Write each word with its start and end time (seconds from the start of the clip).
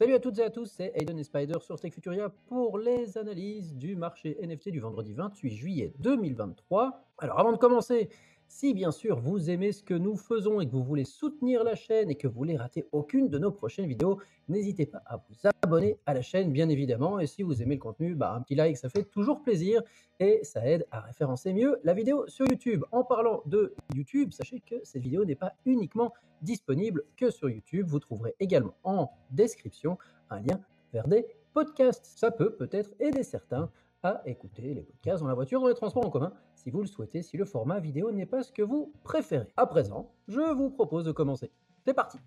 Salut 0.00 0.14
à 0.14 0.18
toutes 0.18 0.38
et 0.38 0.42
à 0.42 0.48
tous, 0.48 0.64
c'est 0.64 0.92
Aiden 0.94 1.18
et 1.18 1.24
Spider 1.24 1.58
sur 1.60 1.78
Tech 1.78 1.92
Futuria 1.92 2.30
pour 2.46 2.78
les 2.78 3.18
analyses 3.18 3.74
du 3.74 3.96
marché 3.96 4.38
NFT 4.42 4.70
du 4.70 4.80
vendredi 4.80 5.12
28 5.12 5.50
juillet 5.50 5.92
2023. 5.98 7.04
Alors 7.18 7.38
avant 7.38 7.52
de 7.52 7.58
commencer, 7.58 8.08
si 8.50 8.74
bien 8.74 8.90
sûr 8.90 9.20
vous 9.20 9.48
aimez 9.48 9.70
ce 9.70 9.84
que 9.84 9.94
nous 9.94 10.16
faisons 10.16 10.60
et 10.60 10.66
que 10.66 10.72
vous 10.72 10.82
voulez 10.82 11.04
soutenir 11.04 11.62
la 11.62 11.76
chaîne 11.76 12.10
et 12.10 12.16
que 12.16 12.26
vous 12.26 12.34
voulez 12.34 12.56
rater 12.56 12.84
aucune 12.90 13.28
de 13.28 13.38
nos 13.38 13.52
prochaines 13.52 13.86
vidéos, 13.86 14.18
n'hésitez 14.48 14.86
pas 14.86 15.00
à 15.06 15.18
vous 15.18 15.48
abonner 15.62 15.98
à 16.04 16.14
la 16.14 16.20
chaîne 16.20 16.52
bien 16.52 16.68
évidemment. 16.68 17.20
Et 17.20 17.28
si 17.28 17.44
vous 17.44 17.62
aimez 17.62 17.76
le 17.76 17.80
contenu, 17.80 18.16
bah, 18.16 18.32
un 18.34 18.42
petit 18.42 18.56
like 18.56 18.76
ça 18.76 18.88
fait 18.88 19.04
toujours 19.04 19.40
plaisir 19.42 19.82
et 20.18 20.40
ça 20.42 20.66
aide 20.66 20.84
à 20.90 21.00
référencer 21.00 21.52
mieux 21.52 21.78
la 21.84 21.94
vidéo 21.94 22.26
sur 22.26 22.44
YouTube. 22.44 22.84
En 22.90 23.04
parlant 23.04 23.42
de 23.46 23.72
YouTube, 23.94 24.32
sachez 24.32 24.58
que 24.58 24.74
cette 24.82 25.02
vidéo 25.02 25.24
n'est 25.24 25.36
pas 25.36 25.52
uniquement 25.64 26.12
disponible 26.42 27.04
que 27.16 27.30
sur 27.30 27.48
YouTube. 27.48 27.86
Vous 27.86 28.00
trouverez 28.00 28.34
également 28.40 28.74
en 28.82 29.12
description 29.30 29.96
un 30.28 30.40
lien 30.40 30.60
vers 30.92 31.06
des 31.06 31.24
podcasts. 31.52 32.04
Ça 32.04 32.32
peut 32.32 32.56
peut-être 32.56 32.90
aider 32.98 33.22
certains 33.22 33.70
à 34.02 34.22
écouter 34.26 34.74
les 34.74 34.82
podcasts 34.82 35.22
dans 35.22 35.28
la 35.28 35.34
voiture, 35.34 35.60
dans 35.60 35.68
les 35.68 35.74
transports 35.74 36.06
en 36.06 36.10
commun, 36.10 36.32
si 36.62 36.70
vous 36.70 36.82
le 36.82 36.86
souhaitez, 36.86 37.22
si 37.22 37.38
le 37.38 37.46
format 37.46 37.80
vidéo 37.80 38.12
n'est 38.12 38.26
pas 38.26 38.42
ce 38.42 38.52
que 38.52 38.60
vous 38.60 38.92
préférez. 39.02 39.46
À 39.56 39.64
présent, 39.64 40.10
je 40.28 40.54
vous 40.54 40.68
propose 40.68 41.06
de 41.06 41.12
commencer. 41.12 41.50
C'est 41.86 41.94
parti 41.94 42.18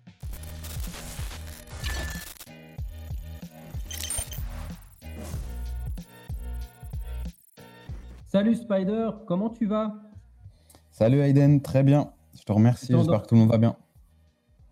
Salut 8.26 8.56
Spider, 8.56 9.10
comment 9.26 9.50
tu 9.50 9.66
vas? 9.66 9.94
Salut 10.90 11.20
Aiden, 11.20 11.62
très 11.62 11.84
bien. 11.84 12.10
Je 12.36 12.42
te 12.42 12.50
remercie, 12.50 12.88
j'espère 12.92 13.22
que 13.22 13.28
tout 13.28 13.36
le 13.36 13.42
monde 13.42 13.50
va 13.50 13.58
bien. 13.58 13.76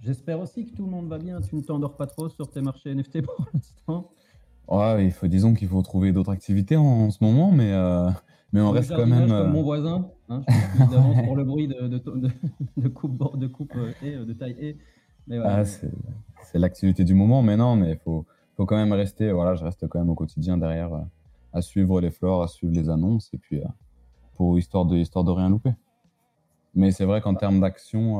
J'espère 0.00 0.40
aussi 0.40 0.66
que 0.66 0.74
tout 0.74 0.84
le 0.84 0.90
monde 0.90 1.08
va 1.08 1.18
bien. 1.18 1.40
Tu 1.40 1.54
ne 1.54 1.60
t'endors 1.60 1.96
pas 1.96 2.08
trop 2.08 2.28
sur 2.28 2.50
tes 2.50 2.60
marchés 2.60 2.92
NFT 2.92 3.22
pour 3.22 3.46
l'instant? 3.54 4.10
Ouais, 4.66 5.04
il 5.04 5.12
faut, 5.12 5.28
disons 5.28 5.54
qu'il 5.54 5.68
faut 5.68 5.82
trouver 5.82 6.10
d'autres 6.10 6.32
activités 6.32 6.76
en, 6.76 7.12
ce 7.12 7.22
moment, 7.22 7.52
mais, 7.52 7.70
euh, 7.70 8.10
mais 8.52 8.60
on 8.60 8.70
reste 8.70 8.94
quand 8.94 9.06
même. 9.06 9.28
Comme 9.28 9.52
mon 9.52 9.60
euh, 9.60 9.62
voisin, 9.62 10.10
hein, 10.28 10.42
je 10.48 11.24
pour 11.24 11.36
le 11.36 11.44
bruit 11.44 11.68
de, 11.68 11.88
de, 11.88 11.98
de, 11.98 12.30
de 12.76 12.88
coupe, 12.88 13.38
de 13.38 13.46
coupe 13.46 13.74
euh, 13.76 13.92
et 14.02 14.16
de 14.16 14.32
taille 14.32 14.56
et. 14.60 14.76
Ah, 15.30 15.64
c'est 15.64 16.58
l'activité 16.58 17.04
du 17.04 17.14
moment, 17.14 17.42
mais 17.42 17.56
non, 17.56 17.76
mais 17.76 17.92
il 17.92 17.98
faut, 17.98 18.26
faut 18.56 18.66
quand 18.66 18.76
même 18.76 18.92
rester. 18.92 19.30
Voilà, 19.30 19.54
je 19.54 19.64
reste 19.64 19.86
quand 19.88 20.00
même 20.00 20.10
au 20.10 20.16
quotidien 20.16 20.58
derrière 20.58 20.90
à 21.52 21.62
suivre 21.62 22.00
les 22.00 22.10
fleurs, 22.10 22.42
à 22.42 22.48
suivre 22.48 22.74
les 22.74 22.90
annonces, 22.90 23.32
et 23.32 23.38
puis 23.38 23.60
pour 24.34 24.58
histoire 24.58 24.84
de, 24.84 24.96
histoire 24.96 25.24
de 25.24 25.30
rien 25.30 25.48
louper. 25.48 25.74
Mais 26.74 26.90
c'est 26.90 27.04
vrai 27.04 27.20
qu'en 27.20 27.34
termes 27.34 27.60
d'action, 27.60 28.16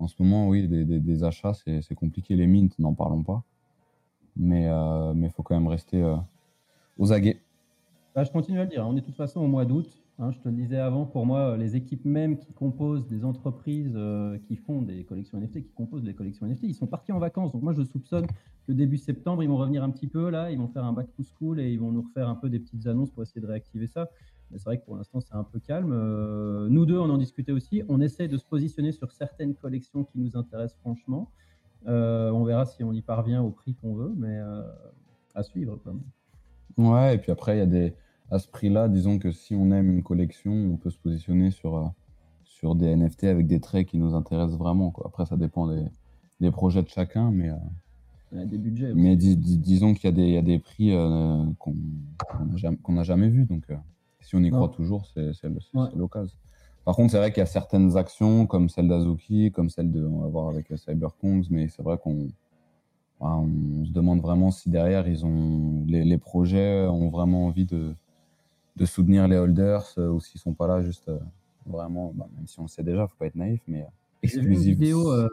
en 0.00 0.08
ce 0.08 0.20
moment, 0.20 0.48
oui, 0.48 0.66
des, 0.66 0.84
des, 0.84 0.98
des 0.98 1.22
achats, 1.22 1.52
c'est 1.54 1.94
compliqué. 1.94 2.34
Les 2.34 2.48
mints, 2.48 2.74
n'en 2.80 2.94
parlons 2.94 3.22
pas 3.22 3.44
mais 4.36 4.62
il 4.62 4.68
euh, 4.68 5.28
faut 5.30 5.42
quand 5.42 5.54
même 5.54 5.68
rester 5.68 6.02
euh, 6.02 6.16
aux 6.98 7.12
aguets. 7.12 7.40
Bah, 8.14 8.22
je 8.24 8.30
continue 8.30 8.60
à 8.60 8.64
le 8.64 8.70
dire, 8.70 8.86
on 8.86 8.96
est 8.96 9.00
de 9.00 9.06
toute 9.06 9.16
façon 9.16 9.40
au 9.40 9.46
mois 9.46 9.64
d'août. 9.64 9.88
Hein, 10.20 10.30
je 10.30 10.38
te 10.38 10.48
le 10.48 10.54
disais 10.54 10.78
avant, 10.78 11.04
pour 11.04 11.26
moi, 11.26 11.56
les 11.56 11.74
équipes 11.74 12.04
même 12.04 12.38
qui 12.38 12.52
composent 12.52 13.08
des 13.08 13.24
entreprises 13.24 13.94
euh, 13.96 14.38
qui 14.46 14.54
font 14.54 14.82
des 14.82 15.02
collections 15.04 15.38
NFT, 15.40 15.64
qui 15.64 15.72
composent 15.74 16.04
des 16.04 16.14
collections 16.14 16.46
NFT, 16.46 16.64
ils 16.64 16.74
sont 16.74 16.86
partis 16.86 17.10
en 17.10 17.18
vacances. 17.18 17.50
Donc 17.50 17.62
moi, 17.62 17.72
je 17.72 17.82
soupçonne 17.82 18.26
que 18.68 18.72
début 18.72 18.98
septembre, 18.98 19.42
ils 19.42 19.48
vont 19.48 19.56
revenir 19.56 19.82
un 19.82 19.90
petit 19.90 20.06
peu 20.06 20.30
là, 20.30 20.52
ils 20.52 20.58
vont 20.58 20.68
faire 20.68 20.84
un 20.84 20.92
back 20.92 21.08
to 21.16 21.24
school 21.24 21.58
et 21.58 21.72
ils 21.72 21.80
vont 21.80 21.90
nous 21.90 22.02
refaire 22.02 22.28
un 22.28 22.36
peu 22.36 22.48
des 22.48 22.60
petites 22.60 22.86
annonces 22.86 23.10
pour 23.10 23.24
essayer 23.24 23.40
de 23.40 23.46
réactiver 23.46 23.88
ça. 23.88 24.08
Mais 24.50 24.58
c'est 24.58 24.66
vrai 24.66 24.78
que 24.78 24.84
pour 24.84 24.96
l'instant, 24.96 25.20
c'est 25.20 25.34
un 25.34 25.42
peu 25.42 25.58
calme. 25.58 25.88
nous 26.68 26.86
deux, 26.86 26.98
on 26.98 27.10
en 27.10 27.18
discutait 27.18 27.50
aussi. 27.50 27.82
On 27.88 28.00
essaie 28.00 28.28
de 28.28 28.36
se 28.36 28.44
positionner 28.44 28.92
sur 28.92 29.10
certaines 29.10 29.56
collections 29.56 30.04
qui 30.04 30.20
nous 30.20 30.36
intéressent 30.36 30.78
franchement. 30.78 31.30
Euh, 31.86 32.30
on 32.30 32.44
verra 32.44 32.64
si 32.64 32.82
on 32.82 32.92
y 32.92 33.02
parvient 33.02 33.42
au 33.42 33.50
prix 33.50 33.74
qu'on 33.74 33.94
veut, 33.94 34.12
mais 34.16 34.38
euh, 34.38 34.62
à 35.34 35.42
suivre 35.42 35.78
quand 35.84 35.92
même. 35.92 36.02
Ouais, 36.76 37.16
et 37.16 37.18
puis 37.18 37.30
après, 37.30 37.56
il 37.56 37.58
y 37.58 37.62
a 37.62 37.66
des. 37.66 37.94
À 38.30 38.38
ce 38.38 38.48
prix-là, 38.48 38.88
disons 38.88 39.18
que 39.18 39.30
si 39.30 39.54
on 39.54 39.70
aime 39.70 39.90
une 39.90 40.02
collection, 40.02 40.52
on 40.52 40.76
peut 40.76 40.90
se 40.90 40.98
positionner 40.98 41.50
sur, 41.50 41.76
euh, 41.76 41.84
sur 42.44 42.74
des 42.74 42.94
NFT 42.96 43.24
avec 43.24 43.46
des 43.46 43.60
traits 43.60 43.88
qui 43.88 43.98
nous 43.98 44.14
intéressent 44.14 44.58
vraiment. 44.58 44.90
Quoi. 44.90 45.06
Après, 45.06 45.26
ça 45.26 45.36
dépend 45.36 45.66
des, 45.66 45.84
des 46.40 46.50
projets 46.50 46.82
de 46.82 46.88
chacun, 46.88 47.30
mais. 47.30 47.50
des 48.32 48.58
budgets. 48.58 48.92
Mais 48.94 49.16
disons 49.16 49.94
qu'il 49.94 50.18
y, 50.18 50.32
y, 50.32 50.38
a 50.38 50.42
des 50.42 50.58
prix 50.58 50.92
qu'on 51.58 52.92
n'a 52.92 53.02
jamais, 53.02 53.28
vus. 53.28 53.44
Donc, 53.44 53.64
si 54.20 54.34
on 54.34 54.42
y 54.42 54.50
croit 54.50 54.70
toujours, 54.70 55.06
c'est 55.06 55.32
l'occasion. 55.94 56.36
Par 56.84 56.96
contre, 56.96 57.12
c'est 57.12 57.18
vrai 57.18 57.30
qu'il 57.30 57.40
y 57.40 57.42
a 57.42 57.46
certaines 57.46 57.96
actions, 57.96 58.46
comme 58.46 58.68
celle 58.68 58.88
d'Azuki, 58.88 59.50
comme 59.50 59.70
celle 59.70 59.90
de, 59.90 60.04
on 60.04 60.20
va 60.20 60.28
voir 60.28 60.48
avec 60.50 60.66
Cyberkongs, 60.76 61.46
mais 61.50 61.68
c'est 61.68 61.82
vrai 61.82 61.98
qu'on 62.02 62.28
on 63.20 63.84
se 63.86 63.90
demande 63.90 64.20
vraiment 64.20 64.50
si 64.50 64.68
derrière, 64.68 65.08
ils 65.08 65.24
ont, 65.24 65.84
les, 65.86 66.18
projets 66.18 66.86
ont 66.86 67.08
vraiment 67.08 67.46
envie 67.46 67.64
de, 67.64 67.94
de 68.76 68.84
soutenir 68.84 69.28
les 69.28 69.36
holders 69.36 69.84
euh, 69.98 70.08
ou 70.08 70.20
s'ils 70.20 70.40
sont 70.40 70.54
pas 70.54 70.66
là 70.66 70.80
juste 70.80 71.08
euh, 71.08 71.18
vraiment, 71.66 72.12
bah, 72.14 72.28
même 72.36 72.46
si 72.46 72.58
on 72.58 72.64
le 72.64 72.68
sait 72.68 72.82
déjà, 72.82 73.06
faut 73.06 73.16
pas 73.18 73.26
être 73.26 73.36
naïf, 73.36 73.60
mais 73.66 73.86
exclusif. 74.22 74.78
Euh, 74.82 75.28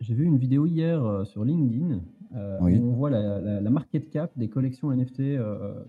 j'ai 0.00 0.14
vu, 0.14 0.24
une 0.24 0.38
vidéo 0.38 0.64
hier 0.64 1.26
sur 1.26 1.44
LinkedIn 1.44 2.00
où 2.32 2.66
on 2.66 2.92
voit 2.92 3.10
la, 3.10 3.60
la, 3.60 3.70
market 3.70 4.08
cap 4.08 4.30
des 4.34 4.48
collections 4.48 4.90
NFT 4.90 5.20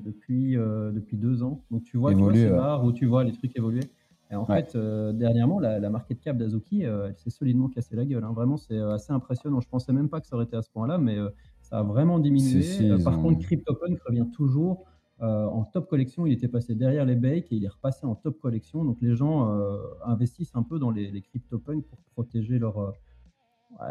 depuis, 0.03 0.55
depuis 0.55 1.15
deux 1.15 1.43
ans. 1.43 1.61
Donc 1.71 1.83
tu 1.85 1.95
vois, 1.95 2.13
tu 2.13 2.19
vois 2.19 2.33
ces 2.33 2.85
où 2.85 2.91
tu 2.91 3.05
vois 3.05 3.23
les 3.23 3.31
trucs 3.31 3.55
évoluer. 3.57 3.83
Et 4.31 4.35
en 4.35 4.45
fait, 4.45 4.75
euh, 4.75 5.11
dernièrement, 5.11 5.59
la, 5.59 5.79
la, 5.79 5.89
market 5.89 6.21
cap 6.21 6.37
d'Azuki, 6.37 6.85
euh, 6.85 7.07
elle 7.09 7.17
s'est 7.17 7.29
solidement 7.29 7.67
cassée 7.67 7.97
la 7.97 8.05
gueule. 8.05 8.23
Hein. 8.23 8.31
Vraiment, 8.33 8.55
c'est 8.55 8.77
euh, 8.77 8.93
assez 8.93 9.11
impressionnant. 9.11 9.59
Je 9.59 9.67
pensais 9.67 9.91
même 9.91 10.07
pas 10.07 10.21
que 10.21 10.27
ça 10.27 10.37
aurait 10.37 10.45
été 10.45 10.55
à 10.55 10.61
ce 10.61 10.69
point-là, 10.69 10.97
mais 10.97 11.17
ça 11.61 11.79
a 11.79 11.83
vraiment 11.83 12.17
diminué. 12.17 12.63
par 13.03 13.21
contre, 13.21 13.39
CryptoPunk 13.39 13.99
revient 14.07 14.27
toujours 14.33 14.85
en 15.21 15.63
top 15.65 15.89
collection. 15.89 16.25
Il 16.25 16.33
était 16.33 16.47
passé 16.47 16.75
derrière 16.75 17.05
les 17.05 17.15
bakes 17.15 17.51
et 17.51 17.55
il 17.55 17.63
est 17.63 17.69
repassé 17.69 18.05
en 18.05 18.15
top 18.15 18.39
collection. 18.39 18.83
Donc 18.83 18.97
les 19.01 19.15
gens 19.15 19.47
investissent 20.03 20.55
un 20.55 20.63
peu 20.63 20.79
dans 20.79 20.91
les, 20.91 21.11
les 21.11 21.21
CryptoPunk 21.21 21.85
pour 21.85 21.99
protéger 22.13 22.57
leur, 22.57 22.93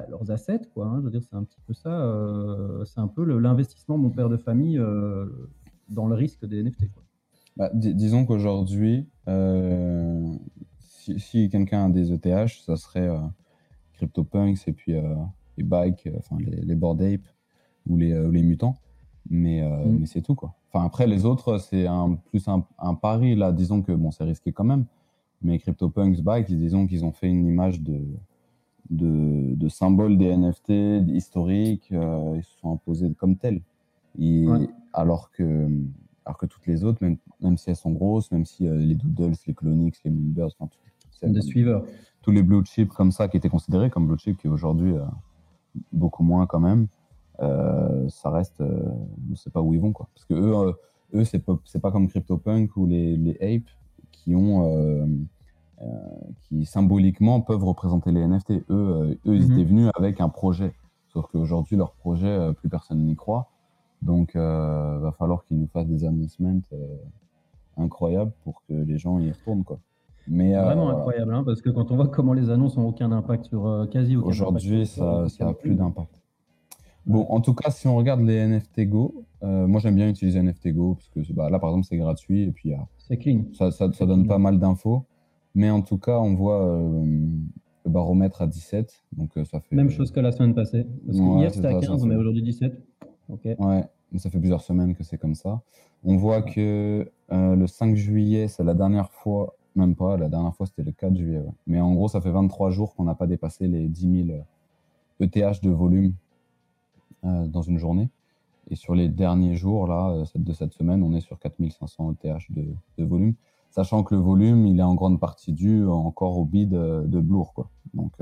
leurs 0.09 0.31
assets. 0.31 0.63
Quoi, 0.75 0.87
hein. 0.87 0.97
Je 0.99 1.05
veux 1.05 1.11
dire, 1.11 1.23
c'est 1.23 1.37
un 1.37 1.45
petit 1.45 1.61
peu 1.67 1.73
ça. 1.73 2.85
c'est 2.85 3.01
un 3.01 3.09
peu 3.09 3.25
l'investissement 3.39 3.97
de 3.97 4.03
mon 4.03 4.11
père 4.11 4.29
de 4.29 4.37
famille 4.37 4.81
dans 5.91 6.07
le 6.07 6.15
risque 6.15 6.47
des 6.47 6.63
NFT. 6.63 6.87
Bah, 7.57 7.71
disons 7.75 8.25
qu'aujourd'hui, 8.25 9.07
euh, 9.29 10.35
si, 10.79 11.49
quelqu'un 11.51 11.87
a 11.87 11.89
des 11.91 12.13
ETH, 12.13 12.49
ça 12.65 12.77
serait 12.77 13.09
euh, 13.09 13.19
CryptoPunks 13.95 14.67
et 14.69 14.73
puis 14.73 14.95
euh, 14.95 15.15
les 15.59 15.65
Bike, 15.65 16.09
enfin 16.17 16.37
les, 16.39 16.63
les 16.63 16.75
Bored 16.75 17.03
Ape 17.03 17.27
ou 17.87 17.97
les 17.97 18.43
mutants. 18.43 18.77
Mais, 19.29 19.63
mm. 19.63 19.99
mais 20.01 20.07
c'est 20.07 20.23
tout 20.23 20.35
quoi. 20.35 20.55
Enfin 20.73 20.85
après 20.85 21.07
les 21.07 21.25
autres 21.25 21.59
c'est 21.59 21.87
un, 21.87 22.15
plus 22.31 22.47
un, 22.49 22.95
pari 22.95 23.35
là. 23.35 23.53
Disons 23.53 23.83
que 23.83 23.93
bon 23.93 24.11
c'est 24.11 24.25
risqué 24.25 24.53
quand 24.53 24.65
même. 24.65 24.87
Mais 25.43 25.59
CryptoPunks, 25.59 26.21
Bike, 26.21 26.49
disons 26.49 26.87
qu'ils 26.87 27.05
ont 27.05 27.13
fait 27.13 27.29
une 27.29 27.47
image 27.47 27.81
de, 27.81 27.99
de, 28.91 29.55
de 29.55 29.69
symbole 29.69 30.19
des 30.19 30.37
NFT 30.37 30.71
historiques. 31.09 31.89
ils 31.91 32.43
se 32.43 32.59
sont 32.61 32.73
imposés 32.75 33.13
comme 33.15 33.37
tels. 33.37 33.63
Et, 34.19 34.47
Alors 34.93 35.31
que 35.31 35.69
alors 36.25 36.39
que 36.39 36.47
toutes 36.47 36.67
les 36.67 36.85
autres, 36.85 37.03
même, 37.03 37.17
même 37.41 37.57
si 37.57 37.71
elles 37.71 37.77
sont 37.77 37.93
grosses, 37.93 38.31
même 38.31 38.45
si 38.45 38.69
euh, 38.69 38.77
les 38.77 38.95
Doodles, 38.95 39.35
les 39.47 39.55
Clonix, 39.55 40.01
les 40.05 40.11
Moonbirds, 40.11 40.51
enfin, 40.59 40.71
des 41.29 41.43
suiveurs. 41.43 41.85
Tous 42.23 42.31
les 42.31 42.43
blue 42.43 42.65
chips 42.65 42.93
comme 42.93 43.11
ça 43.11 43.29
qui 43.29 43.37
étaient 43.37 43.49
considérés 43.49 43.91
comme 43.91 44.07
blue 44.07 44.19
chips, 44.19 44.37
qui 44.39 44.47
aujourd'hui 44.47 44.93
euh, 44.93 45.05
beaucoup 45.93 46.23
moins 46.23 46.47
quand 46.47 46.61
même, 46.61 46.83
euh, 46.83 46.87
ça 47.41 48.31
reste, 48.31 48.61
on 48.61 49.31
ne 49.31 49.35
sait 49.35 49.51
pas 49.51 49.61
où 49.63 49.75
ils 49.75 49.81
vont 49.81 49.93
quoi. 49.93 50.09
Parce 50.15 50.25
que 50.25 50.35
eux, 50.35 50.75
eux 51.15 51.25
c'est 51.25 51.39
pas, 51.39 51.59
pas 51.83 51.91
comme 51.91 52.09
CryptoPunk 52.09 52.77
ou 52.77 52.87
les, 52.87 53.17
les 53.17 53.37
Ape 53.41 53.71
qui 54.13 54.35
ont 54.35 55.19
qui 56.43 56.67
symboliquement 56.67 57.41
peuvent 57.41 57.65
représenter 57.65 58.13
les 58.13 58.27
NFT. 58.27 58.51
Eux, 58.69 59.19
eux 59.27 59.35
ils 59.35 59.47
mhm. 59.47 59.53
étaient 59.53 59.65
venus 59.65 59.91
avec 59.97 60.21
un 60.21 60.29
projet. 60.29 60.75
Sauf 61.09 61.27
qu'aujourd'hui, 61.33 61.77
leur 61.77 61.93
projet, 61.93 62.53
plus 62.55 62.69
personne 62.69 63.05
n'y 63.05 63.17
croit. 63.17 63.51
Donc, 64.03 64.33
il 64.35 64.41
euh, 64.41 64.99
va 64.99 65.13
falloir 65.13 65.45
qu'ils 65.45 65.59
nous 65.59 65.69
fassent 65.69 65.87
des 65.87 66.05
announcements 66.05 66.61
euh, 66.73 66.97
incroyables 67.77 68.33
pour 68.45 68.63
que 68.67 68.73
les 68.73 68.99
gens 68.99 69.19
y 69.19 69.31
retournent. 69.31 69.65
Quoi. 69.65 69.79
Mais, 70.27 70.57
euh, 70.57 70.63
Vraiment 70.65 70.91
incroyable, 70.91 71.35
hein, 71.35 71.43
parce 71.45 71.61
que 71.61 71.71
quand 71.71 71.91
on 71.91 71.97
voit 71.97 72.09
comment 72.09 72.33
les 72.33 72.51
annonces 72.51 72.77
n'ont 72.77 72.89
aucun 72.89 73.13
impact 73.13 73.47
sur 73.47 73.89
quasi 73.91 74.17
aucun 74.17 74.29
Aujourd'hui, 74.29 74.87
ça 74.87 75.27
n'a 75.41 75.53
plus 75.53 75.75
d'impact. 75.75 76.20
Bon, 77.11 77.27
en 77.29 77.41
tout 77.41 77.55
cas, 77.55 77.71
si 77.71 77.89
on 77.89 77.97
regarde 77.97 78.21
les 78.21 78.47
NFT 78.47 78.89
Go, 78.89 79.25
moi 79.43 79.81
j'aime 79.81 79.97
bien 79.97 80.09
utiliser 80.09 80.41
NFT 80.41 80.69
Go 80.69 80.95
parce 80.95 81.09
que 81.09 81.33
bah, 81.33 81.51
là, 81.51 81.59
par 81.59 81.71
exemple, 81.71 81.87
c'est 81.89 81.97
gratuit 81.97 82.43
et 82.43 82.53
puis 82.53 82.73
clean. 83.21 83.45
Ça, 83.53 83.71
ça, 83.71 83.89
donne 84.07 84.27
pas 84.27 84.39
mal 84.39 84.59
d'infos. 84.59 85.05
Mais 85.55 85.71
en 85.71 85.83
tout 85.83 85.99
cas, 85.99 86.19
on 86.19 86.35
voit 86.35 86.81
le 87.85 87.91
baromètre 87.91 88.43
à 88.43 88.47
17. 88.47 89.03
Donc, 89.17 89.33
ça 89.45 89.59
fait... 89.59 89.75
Même 89.75 89.91
chose 89.91 90.13
que 90.13 90.21
la 90.21 90.31
semaine 90.31 90.55
passée. 90.55 90.87
Parce 91.07 91.19
que 91.19 91.39
hier, 91.39 91.53
c'était 91.53 91.67
à 91.67 91.81
15, 91.81 92.05
mais 92.07 92.15
aujourd'hui 92.15 92.43
17. 92.43 92.81
Ouais, 93.59 93.85
ça 94.17 94.31
fait 94.31 94.39
plusieurs 94.39 94.63
semaines 94.63 94.95
que 94.95 95.05
c'est 95.05 95.19
comme 95.19 95.35
ça. 95.35 95.61
On 96.05 96.17
voit 96.17 96.43
que 96.43 97.11
euh, 97.33 97.57
le 97.57 97.67
5 97.67 97.95
juillet, 97.95 98.49
c'est 98.49 98.65
la 98.65 98.75
dernière 98.75 99.11
fois, 99.11 99.55
même 99.77 99.95
pas, 99.95 100.17
la 100.17 100.29
dernière 100.29 100.55
fois 100.55 100.67
c'était 100.67 100.83
le 100.83 100.93
4 100.93 101.17
juillet. 101.17 101.43
Mais 101.67 101.81
en 101.81 101.95
gros, 101.95 102.09
ça 102.09 102.21
fait 102.21 102.31
23 102.31 102.71
jours 102.71 102.95
qu'on 102.95 103.05
n'a 103.05 103.15
pas 103.15 103.27
dépassé 103.27 103.69
les 103.69 103.87
10 103.89 104.27
000 104.27 104.39
ETH 105.21 105.63
de 105.63 105.71
volume 105.71 106.15
dans 107.23 107.63
une 107.63 107.79
journée. 107.79 108.09
Et 108.71 108.77
sur 108.77 108.95
les 108.95 109.09
derniers 109.09 109.57
jours 109.57 109.87
là, 109.87 110.25
de 110.35 110.53
cette 110.53 110.73
semaine, 110.73 111.03
on 111.03 111.15
est 111.15 111.21
sur 111.21 111.39
4500 111.39 112.13
ETH 112.13 112.51
de, 112.51 112.67
de 112.99 113.05
volume 113.05 113.35
sachant 113.71 114.03
que 114.03 114.15
le 114.15 114.21
volume, 114.21 114.67
il 114.67 114.79
est 114.79 114.85
en 114.85 114.95
grande 114.95 115.21
partie 115.21 115.53
dû 115.53 115.87
encore 115.87 116.39
au 116.39 116.45
bid 116.45 116.71
de 116.71 117.21
Bloor. 117.21 117.55
Quoi. 117.55 117.71
Donc, 117.95 118.13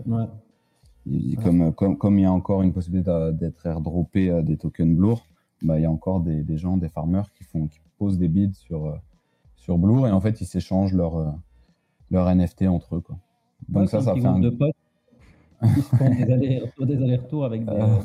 comme, 1.42 1.72
comme, 1.72 1.96
comme, 1.96 2.18
il 2.18 2.22
y 2.22 2.26
a 2.26 2.32
encore 2.32 2.62
une 2.62 2.72
possibilité 2.72 3.10
d'être 3.32 3.66
airdroppé 3.66 4.42
des 4.42 4.56
tokens 4.56 4.94
Bloor, 4.94 5.26
bah, 5.62 5.78
il 5.78 5.82
y 5.82 5.86
a 5.86 5.90
encore 5.90 6.20
des, 6.20 6.42
des, 6.42 6.56
gens, 6.56 6.76
des 6.76 6.88
farmers 6.88 7.32
qui, 7.32 7.44
font, 7.44 7.66
qui 7.66 7.80
posent 7.98 8.18
des 8.18 8.28
bids 8.28 8.54
sur, 8.54 8.96
sur 9.56 9.78
Bloor 9.78 10.06
et 10.06 10.12
en 10.12 10.20
fait, 10.20 10.40
ils 10.40 10.46
s'échangent 10.46 10.94
leur, 10.94 11.34
leur 12.10 12.32
NFT 12.34 12.62
entre 12.62 12.96
eux. 12.96 13.00
Quoi. 13.00 13.16
Donc 13.68 13.88
ça, 13.88 14.00
ça 14.00 14.14
fait 14.14 14.26
un... 14.26 14.38
De 14.38 14.50
potes 14.50 14.76
font 16.76 16.84
des 16.86 17.02
allers-retours 17.02 17.44
avec 17.44 17.64
des, 17.64 17.72
ah. 17.76 18.00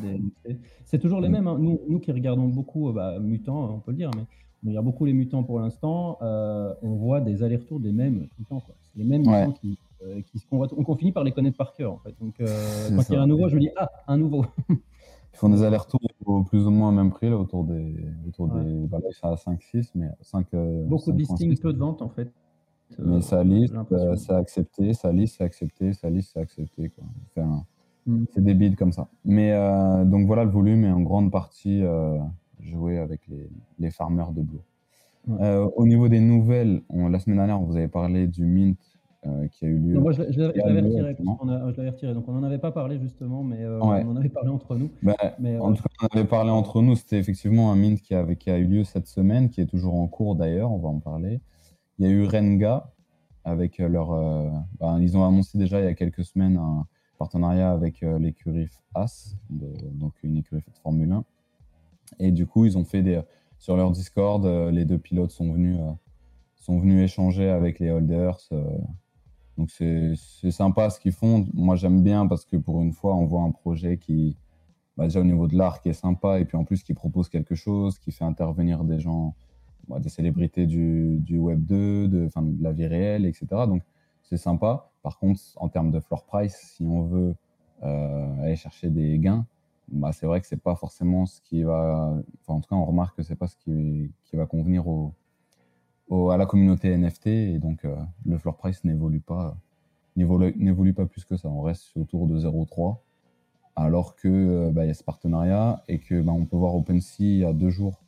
C'est 0.85 0.99
toujours 0.99 1.21
les 1.21 1.29
mêmes. 1.29 1.47
Hein. 1.47 1.57
Nous, 1.59 1.79
nous, 1.87 1.99
qui 1.99 2.11
regardons 2.11 2.47
beaucoup 2.47 2.91
bah, 2.91 3.19
Mutant, 3.19 3.75
on 3.75 3.79
peut 3.79 3.91
le 3.91 3.97
dire, 3.97 4.11
mais 4.15 4.23
on 4.65 4.69
regarde 4.69 4.85
beaucoup 4.85 5.05
les 5.05 5.13
mutants 5.13 5.43
pour 5.43 5.59
l'instant. 5.59 6.17
Euh, 6.21 6.73
on 6.81 6.95
voit 6.95 7.21
des 7.21 7.43
allers-retours 7.43 7.79
des 7.79 7.91
mêmes 7.91 8.27
tout 8.27 8.39
le 8.39 8.45
temps. 8.45 8.63
C'est 8.65 8.97
les 8.97 9.03
mêmes 9.03 9.21
mutants 9.21 9.51
qui, 9.51 9.77
euh, 10.03 10.21
qui 10.21 10.39
se 10.39 10.47
convoitent. 10.47 10.73
On, 10.75 10.95
finit 10.95 11.11
par 11.11 11.23
les 11.23 11.31
connaître 11.31 11.57
par 11.57 11.73
cœur. 11.73 11.93
En 11.93 11.97
fait. 11.97 12.15
Donc, 12.19 12.39
euh, 12.39 12.89
quand 12.95 13.03
il 13.09 13.13
y 13.13 13.17
a 13.17 13.21
un 13.21 13.27
nouveau, 13.27 13.49
je 13.49 13.55
me 13.55 13.59
dis 13.59 13.69
Ah, 13.75 13.89
un 14.07 14.17
nouveau. 14.17 14.45
Ils 14.69 15.37
font 15.37 15.49
des 15.49 15.63
allers-retours 15.63 15.99
au 16.25 16.43
plus 16.43 16.67
ou 16.67 16.69
moins 16.69 16.91
même 16.91 17.09
prix, 17.09 17.27
là, 17.27 17.37
autour 17.37 17.63
des. 17.63 17.95
Autour 18.27 18.49
des 18.49 18.87
bah 18.87 18.99
là, 19.03 19.35
sont 19.35 19.49
à 19.49 19.55
5-6, 19.55 19.91
mais 19.95 20.07
5. 20.21 20.47
beaucoup 20.87 21.11
de 21.11 21.17
listings, 21.17 21.57
peu 21.59 21.73
de 21.73 21.79
ventes, 21.79 22.03
en 22.03 22.09
fait. 22.09 22.31
Mais 22.99 23.21
ça 23.21 23.43
liste, 23.43 23.75
c'est 24.17 24.33
accepté, 24.33 24.93
ça 24.93 25.11
liste, 25.11 25.35
c'est 25.37 25.43
accepté, 25.43 25.93
ça 25.93 26.09
liste, 26.09 26.31
c'est 26.33 26.39
accepté. 26.39 26.89
Quoi. 26.89 27.45
Mm. 28.05 28.25
C'est 28.33 28.43
des 28.43 28.53
bids 28.53 28.75
comme 28.75 28.91
ça. 28.91 29.07
Mais 29.25 29.53
donc 30.05 30.27
voilà, 30.27 30.43
le 30.43 30.51
volume 30.51 30.83
est 30.85 30.91
en 30.91 31.01
grande 31.01 31.31
partie 31.31 31.83
jouer 32.61 32.97
avec 32.97 33.21
les, 33.27 33.49
les 33.79 33.91
farmers 33.91 34.31
de 34.31 34.41
Blue. 34.41 34.59
Euh, 35.29 35.69
au 35.75 35.85
niveau 35.85 36.09
des 36.09 36.19
nouvelles, 36.19 36.81
la 36.93 37.19
semaine 37.19 37.37
dernière, 37.37 37.59
on 37.61 37.65
vous 37.65 37.77
avait 37.77 37.87
parlé 37.87 38.27
du 38.27 38.45
Mint 38.45 38.77
euh, 39.25 39.47
qui 39.47 39.65
a 39.65 39.69
eu 39.69 39.77
lieu. 39.77 39.99
moi, 39.99 40.11
je, 40.11 40.21
l'avais 40.21 40.81
retiré, 40.81 41.15
retiré, 41.91 42.13
Donc, 42.13 42.27
on 42.27 42.33
n'en 42.33 42.43
avait 42.43 42.57
pas 42.57 42.71
parlé 42.71 42.99
justement, 42.99 43.41
mais 43.41 43.61
euh, 43.61 43.79
on 43.79 44.09
en 44.09 44.15
avait 44.17 44.27
parlé 44.27 44.49
entre 44.49 44.75
nous. 44.75 44.89
Bah, 45.01 45.15
mais, 45.39 45.57
en 45.57 45.71
tout 45.73 45.83
cas, 45.83 46.07
on 46.11 46.17
avait 46.17 46.27
parlé 46.27 46.49
entre 46.51 46.81
nous. 46.81 46.95
C'était 46.95 47.19
effectivement 47.19 47.71
un 47.71 47.75
Mint 47.75 48.01
qui, 48.01 48.13
avait, 48.15 48.35
qui 48.35 48.49
a 48.49 48.57
eu 48.57 48.65
lieu 48.65 48.83
cette 48.83 49.07
semaine, 49.07 49.49
qui 49.49 49.61
est 49.61 49.65
toujours 49.65 49.95
en 49.95 50.07
cours 50.07 50.35
d'ailleurs. 50.35 50.71
On 50.71 50.77
va 50.77 50.89
en 50.89 50.99
parler. 50.99 51.39
Il 52.03 52.09
y 52.09 52.09
a 52.09 52.15
eu 52.15 52.25
Renga 52.25 52.91
avec 53.45 53.77
leur. 53.77 54.09
Bah, 54.77 54.97
ils 54.99 55.15
ont 55.15 55.25
annoncé 55.25 55.57
déjà 55.57 55.79
il 55.79 55.85
y 55.85 55.87
a 55.87 55.93
quelques 55.93 56.25
semaines 56.25 56.57
un 56.57 56.85
partenariat 57.17 57.71
avec 57.71 58.01
l'écurie 58.01 58.67
AS, 58.93 59.37
donc 59.49 60.11
une 60.21 60.35
écurie 60.35 60.61
de 60.67 60.77
Formule 60.81 61.13
1. 61.13 61.23
Et 62.19 62.31
du 62.31 62.45
coup, 62.45 62.65
ils 62.65 62.77
ont 62.77 62.83
fait 62.83 63.01
des. 63.01 63.21
Sur 63.57 63.77
leur 63.77 63.91
Discord, 63.91 64.45
euh, 64.45 64.71
les 64.71 64.83
deux 64.83 64.97
pilotes 64.97 65.31
sont 65.31 65.53
venus, 65.53 65.77
euh, 65.79 65.93
sont 66.55 66.79
venus 66.79 67.01
échanger 67.01 67.47
avec 67.47 67.79
les 67.79 67.91
holders. 67.91 68.37
Euh. 68.51 68.65
donc, 69.57 69.71
c'est 69.71 70.51
sympa 70.51 70.89
ce 70.89 70.99
qu'ils 70.99 71.13
font. 71.13 71.47
Moi, 71.53 71.77
j'aime 71.77 72.03
bien 72.03 72.27
parce 72.27 72.43
que 72.43 72.57
pour 72.57 72.81
une 72.81 72.91
fois, 72.91 73.15
on 73.15 73.25
voit 73.25 73.43
un 73.43 73.51
projet 73.51 73.97
qui, 73.97 74.35
bah, 74.97 75.05
déjà 75.05 75.21
au 75.21 75.23
niveau 75.23 75.47
de 75.47 75.57
l'art, 75.57 75.79
qui 75.79 75.87
est 75.87 75.93
sympa. 75.93 76.41
Et 76.41 76.45
puis 76.45 76.57
en 76.57 76.65
plus, 76.65 76.83
qui 76.83 76.93
propose 76.93 77.29
quelque 77.29 77.55
chose, 77.55 77.97
qui 77.99 78.11
fait 78.11 78.25
intervenir 78.25 78.83
des 78.83 78.99
gens, 78.99 79.33
des 79.99 80.09
célébrités 80.09 80.65
du, 80.65 81.37
Web 81.37 81.65
2, 81.65 82.07
de, 82.07 82.27
de 82.27 82.63
la 82.63 82.71
vie 82.71 82.87
réelle, 82.87 83.25
etc. 83.25 83.45
Donc, 83.67 83.83
c'est 84.23 84.37
sympa. 84.37 84.89
Par 85.01 85.19
contre, 85.19 85.41
en 85.57 85.69
termes 85.69 85.91
de 85.91 85.99
floor 85.99 86.23
price, 86.25 86.57
si 86.75 86.85
on 86.85 87.03
veut 87.03 87.35
aller 87.81 88.55
chercher 88.55 88.89
des 88.89 89.19
gains, 89.19 89.45
bah, 89.89 90.11
c'est 90.11 90.25
vrai 90.25 90.41
que 90.41 90.47
c'est 90.47 90.61
pas 90.61 90.75
forcément 90.75 91.25
ce 91.25 91.41
qui 91.41 91.63
va. 91.63 92.17
En 92.47 92.59
tout 92.59 92.69
cas, 92.69 92.75
on 92.75 92.85
remarque 92.85 93.17
que 93.17 93.23
c'est 93.23 93.35
pas 93.35 93.47
ce 93.47 93.55
qui, 93.57 94.11
va 94.33 94.45
convenir 94.45 94.87
au, 94.87 95.13
à 96.29 96.37
la 96.37 96.45
communauté 96.45 96.95
NFT 96.97 97.27
et 97.27 97.59
donc 97.59 97.85
euh, 97.85 97.95
le 98.25 98.37
floor 98.37 98.57
price 98.57 98.83
n'évolue 98.83 99.19
pas, 99.19 99.55
n'évolue 100.15 100.93
pas 100.93 101.05
plus 101.05 101.25
que 101.25 101.37
ça. 101.37 101.49
On 101.49 101.61
reste 101.61 101.95
autour 101.97 102.27
de 102.27 102.39
0,3 102.39 102.97
alors 103.75 104.15
que 104.15 104.27
euh, 104.27 104.71
bah, 104.71 104.85
y 104.85 104.89
a 104.89 104.93
ce 104.93 105.03
partenariat 105.03 105.83
et 105.87 105.99
que 105.99 106.21
bah, 106.21 106.31
on 106.31 106.45
peut 106.45 106.57
voir 106.57 106.75
OpenSea 106.75 107.19
il 107.19 107.37
y 107.39 107.45
a 107.45 107.53
deux 107.53 107.69
jours 107.69 108.02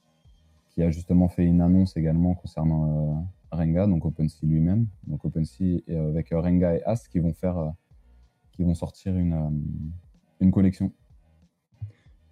qui 0.75 0.83
a 0.83 0.91
justement 0.91 1.29
fait 1.29 1.45
une 1.45 1.61
annonce 1.61 1.97
également 1.97 2.35
concernant 2.35 2.85
euh, 2.85 3.13
Renga, 3.51 3.87
donc 3.87 4.05
OpenSea 4.05 4.45
lui-même, 4.45 4.85
donc 5.07 5.25
OpenSea 5.25 5.81
avec 5.89 6.29
Renga 6.31 6.75
et 6.75 6.83
As 6.83 7.07
qui 7.07 7.19
vont 7.19 7.33
faire, 7.33 7.73
qui 8.51 8.63
vont 8.63 8.75
sortir 8.75 9.15
une, 9.15 9.63
une 10.41 10.51
collection 10.51 10.91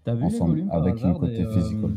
T'as 0.04 0.16
vu 0.16 0.26
ensemble, 0.26 0.56
les 0.56 0.62
volumes 0.64 0.72
avec 0.72 0.96
par 0.96 1.06
un 1.06 1.14
côté 1.14 1.46
physique. 1.46 1.78
Euh, 1.84 1.96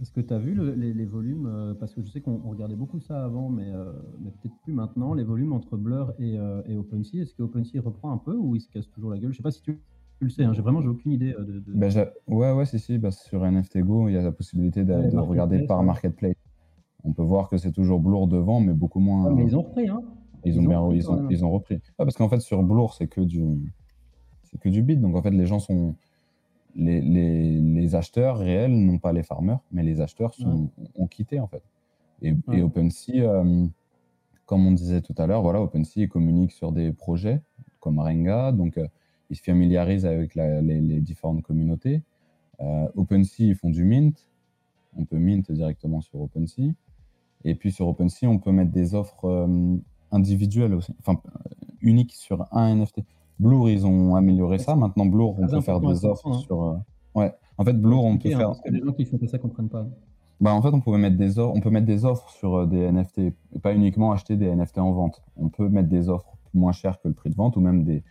est-ce 0.00 0.12
que 0.12 0.20
tu 0.20 0.32
as 0.32 0.38
vu 0.38 0.54
les, 0.76 0.94
les, 0.94 1.04
volumes 1.04 1.46
euh, 1.46 1.74
Parce 1.74 1.94
que 1.94 2.02
je 2.02 2.08
sais 2.08 2.20
qu'on 2.20 2.38
regardait 2.38 2.76
beaucoup 2.76 3.00
ça 3.00 3.24
avant, 3.24 3.50
mais, 3.50 3.70
euh, 3.70 3.92
mais 4.20 4.30
peut-être 4.30 4.56
plus 4.62 4.72
maintenant, 4.72 5.12
les 5.12 5.24
volumes 5.24 5.52
entre 5.52 5.76
Blur 5.76 6.14
et, 6.18 6.36
et 6.66 6.76
OpenSea. 6.76 7.22
Est-ce 7.22 7.34
que 7.34 7.42
OpenSea 7.42 7.80
reprend 7.80 8.12
un 8.12 8.18
peu 8.18 8.34
ou 8.34 8.56
il 8.56 8.60
se 8.60 8.68
casse 8.68 8.88
toujours 8.88 9.10
la 9.10 9.18
gueule? 9.18 9.32
Je 9.32 9.38
sais 9.38 9.42
pas 9.42 9.50
si 9.50 9.60
tu, 9.60 9.78
le 10.24 10.30
sais, 10.30 10.44
hein, 10.44 10.52
j'ai 10.52 10.62
vraiment 10.62 10.80
j'ai 10.80 10.88
aucune 10.88 11.12
idée. 11.12 11.32
De, 11.32 11.60
de... 11.60 11.72
Ben, 11.72 11.90
ouais, 12.26 12.52
ouais, 12.52 12.66
si, 12.66 12.78
si. 12.78 12.98
Bah, 12.98 13.10
sur 13.10 13.44
NFT 13.44 13.78
Go, 13.78 14.08
il 14.08 14.14
y 14.14 14.16
a 14.16 14.22
la 14.22 14.32
possibilité 14.32 14.84
de, 14.84 15.10
de 15.10 15.18
regarder 15.18 15.66
par 15.66 15.82
marketplace. 15.82 16.34
On 17.04 17.12
peut 17.12 17.22
voir 17.22 17.48
que 17.48 17.56
c'est 17.56 17.72
toujours 17.72 18.00
Blur 18.00 18.26
devant, 18.26 18.60
mais 18.60 18.72
beaucoup 18.72 19.00
moins. 19.00 19.30
mais 19.30 19.44
ils 19.44 19.56
ont 19.56 19.62
repris, 19.62 19.88
hein 19.88 20.02
ils, 20.44 20.54
ils, 20.54 20.60
ont, 20.60 20.64
bien, 20.64 20.78
repris, 20.80 20.98
ils, 20.98 21.10
ont, 21.10 21.28
ils 21.30 21.44
ont 21.44 21.50
repris. 21.50 21.80
parce 21.96 22.16
qu'en 22.16 22.28
fait, 22.28 22.40
sur 22.40 22.62
Blur, 22.62 22.94
c'est 22.94 23.06
que 23.06 23.20
du, 23.20 23.72
c'est 24.44 24.58
que 24.58 24.68
du 24.68 24.82
bit. 24.82 25.00
Donc 25.00 25.16
en 25.16 25.22
fait, 25.22 25.30
les 25.30 25.46
gens 25.46 25.58
sont 25.58 25.94
les, 26.74 27.00
les, 27.00 27.94
acheteurs 27.94 28.38
réels, 28.38 28.72
non 28.72 28.98
pas 28.98 29.12
les 29.12 29.22
farmers, 29.22 29.60
mais 29.72 29.82
les 29.82 30.00
acheteurs 30.00 30.34
sont, 30.34 30.70
ont 30.96 31.06
quitté 31.06 31.40
en 31.40 31.46
fait. 31.46 31.62
Et, 32.22 32.34
OpenSea, 32.62 33.20
euh, 33.20 33.66
comme 34.46 34.66
on 34.66 34.72
disait 34.72 35.00
tout 35.00 35.14
à 35.18 35.26
l'heure, 35.26 35.42
voilà, 35.42 35.62
OpenSea 35.62 36.06
communique 36.08 36.52
sur 36.52 36.72
des 36.72 36.92
projets 36.92 37.40
comme 37.80 38.00
Renga, 38.00 38.52
donc 38.52 38.76
euh, 38.76 38.86
ils 39.30 39.36
se 39.36 39.42
familiarisent 39.42 40.06
avec 40.06 40.34
les, 40.34 41.00
différentes 41.00 41.42
communautés. 41.42 42.02
Euh, 42.60 42.88
OpenSea, 42.96 43.44
ils 43.44 43.54
font 43.54 43.70
du 43.70 43.84
mint. 43.84 44.28
On 44.96 45.04
peut 45.04 45.18
mint 45.18 45.50
directement 45.52 46.00
sur 46.00 46.20
OpenSea. 46.20 46.72
Et 47.44 47.54
puis 47.54 47.70
sur 47.70 47.86
OpenSea, 47.88 48.24
on 48.24 48.38
peut 48.38 48.52
mettre 48.52 48.72
des 48.72 48.94
offres 48.94 49.48
individuelles 50.10 50.74
aussi, 50.74 50.94
enfin 51.00 51.20
uniques 51.80 52.12
sur 52.12 52.46
un 52.52 52.74
NFT. 52.74 53.02
Blur, 53.38 53.70
ils 53.70 53.86
ont 53.86 54.16
amélioré 54.16 54.58
ça. 54.58 54.74
Maintenant, 54.74 55.06
Blur, 55.06 55.38
on 55.38 55.46
peut 55.46 55.60
faire 55.60 55.80
des 55.80 56.04
offres 56.04 56.26
hein. 56.28 56.38
sur. 56.38 56.62
Euh, 56.62 56.76
ouais. 57.14 57.32
En 57.56 57.64
fait, 57.64 57.74
Blur, 57.74 58.02
on 58.02 58.18
peut 58.18 58.28
hein, 58.28 58.36
faire. 58.36 58.48
Parce 58.48 58.60
que 58.60 58.70
les 58.70 58.80
gens 58.80 58.92
qui 58.92 59.04
font 59.04 59.18
ça 59.26 59.38
comprennent 59.38 59.68
pas. 59.68 59.86
Bah, 60.40 60.54
en 60.54 60.62
fait, 60.62 60.68
on, 60.72 60.80
pouvait 60.80 60.98
mettre 60.98 61.16
des 61.16 61.38
offres, 61.38 61.54
on 61.56 61.60
peut 61.60 61.70
mettre 61.70 61.86
des 61.86 62.04
offres 62.04 62.30
sur 62.30 62.54
euh, 62.56 62.66
des 62.66 62.90
NFT, 62.90 63.18
et 63.18 63.58
pas 63.60 63.74
uniquement 63.74 64.12
acheter 64.12 64.36
des 64.36 64.54
NFT 64.54 64.78
en 64.78 64.92
vente. 64.92 65.22
On 65.36 65.48
peut 65.48 65.68
mettre 65.68 65.88
des 65.88 66.08
offres 66.08 66.36
moins 66.54 66.72
chères 66.72 67.00
que 67.00 67.08
le 67.08 67.14
prix 67.14 67.30
de 67.30 67.34
vente, 67.34 67.56
ou 67.56 67.60
même 67.60 67.82
des, 67.82 68.04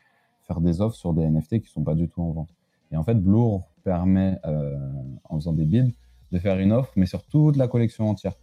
faire 0.47 0.61
des 0.61 0.81
offres 0.81 0.95
sur 0.95 1.13
des 1.13 1.29
NFT 1.29 1.61
qui 1.61 1.69
sont 1.69 1.83
pas 1.83 1.95
du 1.95 2.07
tout 2.07 2.21
en 2.21 2.31
vente. 2.31 2.49
Et 2.91 2.97
en 2.97 3.03
fait, 3.03 3.15
Blur 3.15 3.63
permet, 3.83 4.39
euh, 4.45 4.75
en 5.25 5.35
faisant 5.35 5.53
des 5.53 5.65
bids, 5.65 5.93
de 6.31 6.39
faire 6.39 6.59
une 6.59 6.71
offre, 6.71 6.91
mais 6.95 7.05
sur 7.05 7.23
toute 7.23 7.57
la 7.57 7.67
collection 7.67 8.09
entière. 8.09 8.33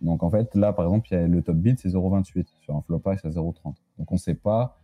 Donc 0.00 0.22
en 0.22 0.30
fait, 0.30 0.54
là, 0.54 0.72
par 0.72 0.86
exemple, 0.86 1.08
il 1.10 1.14
y 1.14 1.16
a 1.16 1.26
le 1.26 1.42
top 1.42 1.56
bid, 1.56 1.78
c'est 1.78 1.88
0,28. 1.88 2.46
Sur 2.60 2.76
un 2.76 2.82
flop 2.82 2.98
price, 2.98 3.20
c'est 3.22 3.28
0,30. 3.28 3.74
Donc 3.98 4.10
on 4.10 4.14
ne 4.14 4.18
sait 4.18 4.34
pas 4.34 4.78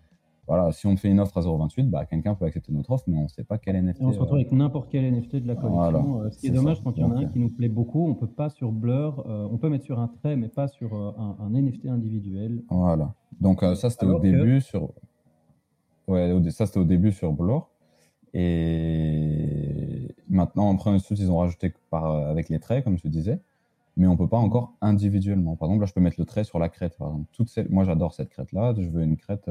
voilà, 0.51 0.73
si 0.73 0.89
on 0.89 0.97
fait 0.97 1.09
une 1.09 1.21
offre 1.21 1.39
à 1.39 1.43
0,28, 1.43 1.91
bah, 1.91 2.05
quelqu'un 2.07 2.35
peut 2.35 2.45
accepter 2.45 2.73
notre 2.73 2.91
offre, 2.91 3.05
mais 3.07 3.17
on 3.17 3.23
ne 3.23 3.29
sait 3.29 3.45
pas 3.45 3.57
quel 3.57 3.77
NFT. 3.81 4.01
Et 4.01 4.05
on 4.05 4.13
se 4.13 4.19
retrouve 4.19 4.39
euh, 4.39 4.41
avec 4.41 4.51
n'importe 4.51 4.89
quel 4.91 5.05
NFT 5.05 5.37
de 5.37 5.47
la 5.47 5.55
collection. 5.55 6.23
Euh, 6.23 6.31
ce 6.31 6.41
qui 6.41 6.49
est, 6.49 6.51
dommage 6.51 6.83
quand 6.83 6.97
il 6.97 7.03
y 7.03 7.05
en 7.05 7.13
a 7.13 7.21
un 7.21 7.27
qui 7.27 7.39
nous 7.39 7.51
plaît 7.51 7.69
beaucoup, 7.69 8.05
on 8.05 8.09
ne 8.09 8.15
peut 8.15 8.27
pas 8.27 8.51
sur 8.51 8.73
Blur, 8.73 9.25
euh, 9.29 9.47
on 9.49 9.59
peut 9.59 9.69
mettre 9.69 9.85
sur 9.85 10.01
un 10.01 10.09
trait, 10.09 10.35
mais 10.35 10.49
pas 10.49 10.67
sur 10.67 10.93
un, 10.97 11.51
NFT 11.51 11.87
individuel. 11.87 12.65
Voilà. 12.69 13.15
Donc 13.41 13.61
ça, 13.61 13.91
c'était 13.91 14.07
au 14.07 14.19
début 14.19 14.61
sur. 14.61 14.93
Ouais, 16.11 16.51
ça, 16.51 16.67
c'était 16.67 16.81
au 16.81 16.85
début 16.85 17.13
sur 17.13 17.33
Blur. 17.33 17.69
Et 18.35 20.15
maintenant, 20.29 20.69
en 20.69 20.77
premier 20.77 20.99
suite, 20.99 21.19
ils 21.19 21.31
ont 21.31 21.39
rajouté 21.39 21.73
par, 21.91 22.05
avec 22.29 22.49
les 22.49 22.61
traits, 22.61 22.85
comme 22.85 22.97
tu 22.97 23.09
disais. 23.09 23.41
Mais 23.97 24.07
on 24.07 24.13
ne 24.13 24.19
peut 24.19 24.29
pas 24.29 24.39
encore 24.39 24.75
individuellement. 24.81 25.57
Par 25.57 25.69
exemple, 25.69 25.83
là, 25.83 25.87
je 25.87 25.93
peux 25.93 26.01
mettre 26.01 26.21
le 26.21 26.27
trait 26.27 26.45
sur 26.45 26.59
la 26.59 26.69
crête. 26.69 26.97
Par 26.97 27.09
exemple. 27.09 27.27
Toutes 27.33 27.71
Moi, 27.71 27.85
j'adore 27.85 28.15
cette 28.15 28.31
crête-là. 28.31 28.75
Je 28.79 28.89
veux 28.89 29.03
une 29.03 29.17
crête 29.17 29.51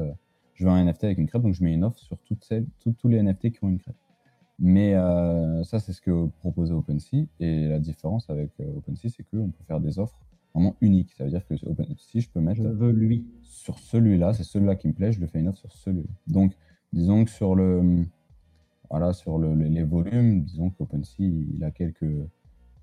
je 0.60 0.66
veux 0.66 0.70
un 0.70 0.84
NFT 0.84 1.04
avec 1.04 1.18
une 1.18 1.26
crête, 1.26 1.40
donc 1.40 1.54
je 1.54 1.64
mets 1.64 1.72
une 1.72 1.84
offre 1.84 1.98
sur 1.98 2.18
toutes 2.18 2.44
celles, 2.44 2.66
tous 2.78 3.08
les 3.08 3.22
NFT 3.22 3.52
qui 3.52 3.64
ont 3.64 3.70
une 3.70 3.78
crête. 3.78 3.96
Mais 4.58 4.94
euh, 4.94 5.64
ça, 5.64 5.78
c'est 5.78 5.94
ce 5.94 6.02
que 6.02 6.26
proposait 6.40 6.74
OpenSea. 6.74 7.26
Et 7.40 7.66
la 7.66 7.78
différence 7.78 8.28
avec 8.28 8.50
euh, 8.60 8.76
OpenSea, 8.76 9.08
c'est 9.08 9.22
qu'on 9.22 9.48
peut 9.48 9.64
faire 9.66 9.80
des 9.80 9.98
offres 9.98 10.20
vraiment 10.54 10.76
uniques. 10.80 11.12
Ça 11.16 11.24
veut 11.24 11.30
dire 11.30 11.46
que 11.46 11.54
OpenSea, 11.66 12.20
je 12.20 12.28
peux 12.28 12.40
mettre. 12.40 12.62
Je 12.62 12.68
veux 12.68 12.92
lui. 12.92 13.26
Sur 13.42 13.78
celui-là, 13.78 14.32
c'est 14.32 14.44
celui-là 14.44 14.76
qui 14.76 14.88
me 14.88 14.92
plaît, 14.92 15.12
je 15.12 15.20
le 15.20 15.26
fais 15.26 15.40
une 15.40 15.48
offre 15.48 15.58
sur 15.58 15.72
celui-là. 15.72 16.08
Donc, 16.26 16.54
disons 16.92 17.24
que 17.24 17.30
sur 17.30 17.54
le. 17.54 18.04
Voilà, 18.90 19.12
sur 19.12 19.38
le, 19.38 19.54
les 19.54 19.84
volumes, 19.84 20.42
disons 20.42 20.70
qu'OpenSea, 20.70 21.20
il 21.20 21.62
a 21.62 21.70
quelques, 21.70 22.04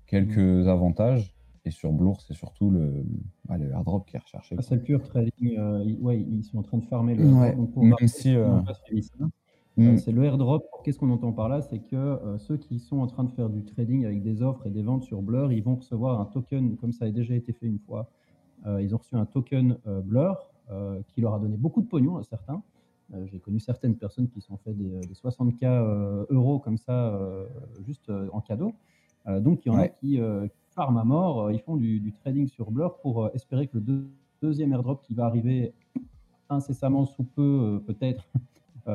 quelques 0.06 0.38
mm. 0.38 0.68
avantages. 0.68 1.34
Et 1.66 1.70
sur 1.70 1.92
Bloor, 1.92 2.22
c'est 2.22 2.32
surtout 2.32 2.70
le, 2.70 3.04
bah, 3.46 3.58
le 3.58 3.70
airdrop 3.72 4.06
qui 4.06 4.16
est 4.16 4.20
recherché. 4.20 4.56
Ah, 4.58 4.62
c'est 4.62 4.76
le 4.76 4.82
pur 4.82 5.02
trading. 5.02 5.58
Euh, 5.58 5.84
ouais, 6.00 6.18
ils 6.18 6.42
sont 6.42 6.56
en 6.58 6.62
train 6.62 6.78
de 6.78 6.86
farmer 6.86 7.14
le. 7.14 7.26
Ouais, 7.26 7.54
même 7.76 8.08
si. 8.08 8.34
Euh, 8.34 8.60
mm. 9.78 9.98
c'est 9.98 10.12
le 10.12 10.24
airdrop. 10.24 10.66
Qu'est-ce 10.84 10.98
qu'on 10.98 11.10
entend 11.10 11.32
par 11.32 11.48
là? 11.48 11.62
C'est 11.62 11.78
que 11.78 11.96
euh, 11.96 12.38
ceux 12.38 12.56
qui 12.56 12.78
sont 12.78 12.98
en 12.98 13.06
train 13.06 13.24
de 13.24 13.30
faire 13.30 13.48
du 13.48 13.64
trading 13.64 14.04
avec 14.04 14.22
des 14.22 14.42
offres 14.42 14.66
et 14.66 14.70
des 14.70 14.82
ventes 14.82 15.04
sur 15.04 15.22
Blur, 15.22 15.52
ils 15.52 15.62
vont 15.62 15.76
recevoir 15.76 16.20
un 16.20 16.24
token, 16.24 16.76
comme 16.76 16.92
ça 16.92 17.06
a 17.06 17.10
déjà 17.10 17.34
été 17.34 17.52
fait 17.52 17.66
une 17.66 17.78
fois. 17.78 18.10
Euh, 18.66 18.82
ils 18.82 18.94
ont 18.94 18.98
reçu 18.98 19.14
un 19.14 19.26
token 19.26 19.76
Blur 20.04 20.50
qui 21.06 21.22
leur 21.22 21.32
a 21.32 21.38
donné 21.38 21.56
beaucoup 21.56 21.80
de 21.80 21.86
pognon 21.86 22.18
à 22.18 22.22
certains. 22.24 22.62
J'ai 23.24 23.38
connu 23.38 23.58
certaines 23.58 23.96
personnes 23.96 24.28
qui 24.28 24.42
sont 24.42 24.58
fait 24.58 24.74
des, 24.74 25.00
60K 25.14 26.26
euros 26.28 26.58
comme 26.58 26.76
ça, 26.76 27.18
juste 27.86 28.12
en 28.34 28.42
cadeau. 28.42 28.74
donc, 29.26 29.64
il 29.64 29.72
y 29.72 29.74
en 29.74 29.78
a 29.78 29.88
qui 29.88 30.20
farment 30.74 30.98
à 30.98 31.04
mort, 31.04 31.50
ils 31.50 31.60
font 31.60 31.78
du, 31.78 32.12
trading 32.20 32.48
sur 32.48 32.70
Blur 32.70 32.98
pour 32.98 33.30
espérer 33.34 33.66
que 33.66 33.78
le 33.78 34.04
deuxième 34.42 34.74
airdrop 34.74 35.00
qui 35.00 35.14
va 35.14 35.24
arriver 35.24 35.72
incessamment 36.50 37.06
sous 37.06 37.24
peu, 37.24 37.82
peut-être, 37.86 38.28
euh, 38.36 38.40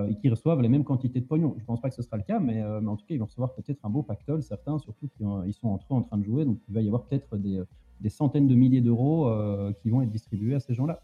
et 0.10 0.16
qui 0.16 0.30
reçoivent 0.30 0.62
les 0.62 0.70
mêmes 0.70 0.84
quantités 0.84 1.20
de 1.20 1.26
pognon. 1.26 1.54
Je 1.58 1.62
ne 1.62 1.66
pense 1.66 1.82
pas 1.82 1.90
que 1.90 1.96
ce 1.96 2.02
sera 2.02 2.18
le 2.18 2.24
cas, 2.24 2.40
mais, 2.40 2.62
euh, 2.62 2.82
mais 2.82 2.90
en 2.90 2.96
tout 2.96 3.06
cas, 3.06 3.14
ils 3.14 3.20
vont 3.20 3.26
recevoir 3.26 3.54
peut-être 3.54 3.80
un 3.84 3.90
beau 3.90 4.04
pactole, 4.04 4.42
certains, 4.44 4.78
surtout 4.80 5.08
qu'ils 5.18 5.54
sont 5.54 5.70
entre 5.70 5.94
eux 5.94 5.96
en 5.96 6.02
train 6.02 6.18
de 6.18 6.24
jouer. 6.24 6.46
Donc, 6.46 6.60
il 6.68 6.74
va 6.74 6.82
y 6.82 6.88
avoir 6.88 7.04
peut-être 7.04 7.38
des, 7.38 7.62
des, 8.02 8.10
centaines 8.10 8.48
de 8.48 8.56
milliers 8.56 8.82
d'euros 8.82 9.28
euh, 9.28 9.72
qui 9.82 9.90
vont 9.90 10.02
être 10.02 10.10
distribués 10.10 10.56
à 10.56 10.60
ces 10.60 10.74
gens-là. 10.74 11.02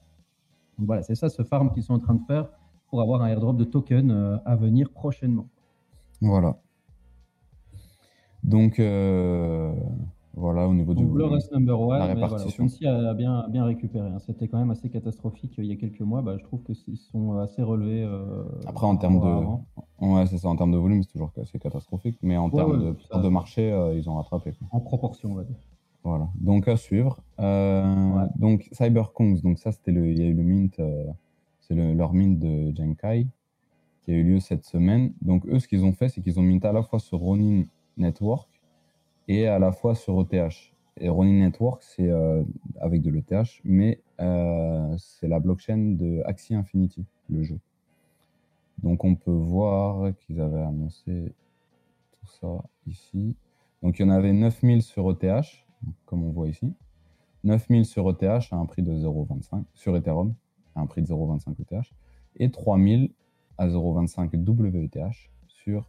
Donc 0.78 0.88
voilà, 0.88 1.04
c'est 1.04 1.16
ça 1.16 1.30
ce 1.30 1.44
farm 1.44 1.72
qu'ils 1.72 1.84
sont 1.84 1.94
en 1.94 2.00
train 2.00 2.16
de 2.16 2.24
faire 2.26 2.50
pour 2.88 3.02
avoir 3.02 3.22
un 3.22 3.28
airdrop 3.28 3.58
de 3.58 3.66
token 3.66 4.40
à 4.46 4.56
venir 4.56 4.90
prochainement. 4.90 5.48
Voilà. 6.22 6.58
Donc, 8.44 8.80
voilà, 10.36 10.68
au 10.68 10.74
niveau 10.74 10.94
du. 10.94 11.06
Le 11.06 11.26
reste 11.26 11.52
number 11.52 11.80
one, 11.80 12.00
la 12.00 12.06
répartition. 12.06 12.68
Voilà, 12.82 13.10
a 13.10 13.14
bien, 13.14 13.48
bien 13.50 13.66
récupéré. 13.66 14.08
Hein. 14.10 14.20
C'était 14.20 14.48
quand 14.48 14.60
même 14.60 14.70
assez 14.70 14.90
catastrophique 14.90 15.54
il 15.58 15.66
y 15.66 15.72
a 15.72 15.76
quelques 15.76 16.02
mois. 16.02 16.22
Bah, 16.22 16.38
je 16.38 16.44
trouve 16.44 16.62
qu'ils 16.64 16.98
sont 16.98 17.38
assez 17.38 17.62
relevés. 17.62 18.04
Euh, 18.04 18.44
Après, 18.66 18.86
en 18.86 18.96
termes 18.96 19.20
de. 19.20 20.06
Ouais, 20.06 20.26
c'est 20.28 20.38
ça, 20.38 20.48
en 20.48 20.56
termes 20.56 20.72
de 20.72 20.78
volume, 20.78 21.04
c'est 21.04 21.12
toujours 21.12 21.32
assez 21.42 21.60
catastrophique. 21.60 22.18
Mais 22.22 22.38
en 22.38 22.50
termes 22.50 22.80
de, 22.80 23.22
de 23.22 23.30
marché, 23.30 23.72
euh, 23.72 23.96
ils 23.96 24.10
ont 24.10 24.16
rattrapé. 24.16 24.54
En 24.72 24.80
proportion, 24.80 25.32
on 25.32 25.36
va 25.36 25.44
dire. 25.44 25.58
Voilà, 26.04 26.30
donc 26.40 26.68
à 26.68 26.78
suivre. 26.78 27.20
Euh, 27.40 28.26
donc 28.38 28.70
CyberKongs, 28.72 29.42
donc 29.42 29.60
ça, 29.60 29.72
c'était 29.72 29.92
le. 29.92 30.12
Il 30.12 30.20
y 30.20 30.22
a 30.22 30.28
eu 30.28 30.34
le 30.34 30.44
mint, 30.44 30.80
c'est 31.60 31.74
le, 31.74 31.94
leur 31.94 32.14
mint 32.14 32.40
de 32.40 32.74
Genkai 32.76 33.28
qui 34.04 34.12
a 34.12 34.14
eu 34.14 34.24
lieu 34.24 34.40
cette 34.40 34.64
semaine. 34.64 35.12
Donc 35.22 35.46
eux, 35.48 35.60
ce 35.60 35.68
qu'ils 35.68 35.84
ont 35.84 35.92
fait, 35.92 36.08
c'est 36.08 36.22
qu'ils 36.22 36.40
ont 36.40 36.44
mint 36.44 36.64
à 36.64 36.72
la 36.72 36.84
fois 36.84 37.00
sur 37.00 37.18
Ronin 37.20 37.64
Network 37.98 38.59
et 39.30 39.48
à 39.48 39.60
la 39.60 39.72
fois 39.72 39.96
sur 39.96 40.20
ETH. 40.20 40.74
Et 41.02 41.08
Ronin 41.08 41.46
Network, 41.46 41.82
c'est 41.84 42.10
euh, 42.10 42.44
avec 42.82 43.02
de 43.02 43.10
l'ETH, 43.10 43.62
mais 43.64 44.02
euh, 44.20 44.94
c'est 44.98 45.30
la 45.30 45.40
blockchain 45.40 45.96
de 45.96 46.22
Axie 46.26 46.56
Infinity, 46.56 47.06
le 47.30 47.44
jeu. 47.44 47.60
Donc 48.84 49.06
on 49.06 49.16
peut 49.16 49.32
voir 49.32 50.12
qu'ils 50.18 50.42
avaient 50.42 50.64
annoncé 50.64 51.32
tout 52.12 52.28
ça 52.42 52.64
ici. 52.88 53.36
Donc 53.82 54.00
il 54.00 54.02
y 54.02 54.06
en 54.06 54.10
avait 54.10 54.34
9000 54.34 54.82
sur 54.82 55.10
ETH, 55.12 55.46
comme 56.06 56.24
on 56.24 56.32
voit 56.32 56.50
ici. 56.50 56.74
9000 57.46 57.86
sur 57.86 58.10
ETH 58.10 58.52
à 58.52 58.56
un 58.58 58.66
prix 58.66 58.82
de 58.82 58.94
0,25, 58.94 59.64
sur 59.74 59.96
Ethereum 59.96 60.34
à 60.76 60.82
un 60.82 60.86
prix 60.86 61.02
de 61.02 61.08
0,25 61.08 61.56
ETH, 61.62 61.86
et 62.38 62.52
3000 62.52 63.12
à 63.58 63.68
0,25 63.68 64.36
WETH 64.36 65.30
sur 65.48 65.86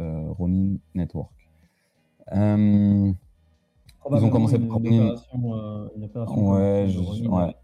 euh, 0.00 0.30
Ronin 0.30 0.76
Network. 0.94 1.43
Euh, 2.32 3.12
ils 4.10 4.24
ont 4.24 4.30
commencé 4.30 4.58
par 4.58 4.78
une, 4.84 5.16
ouais, 7.28 7.56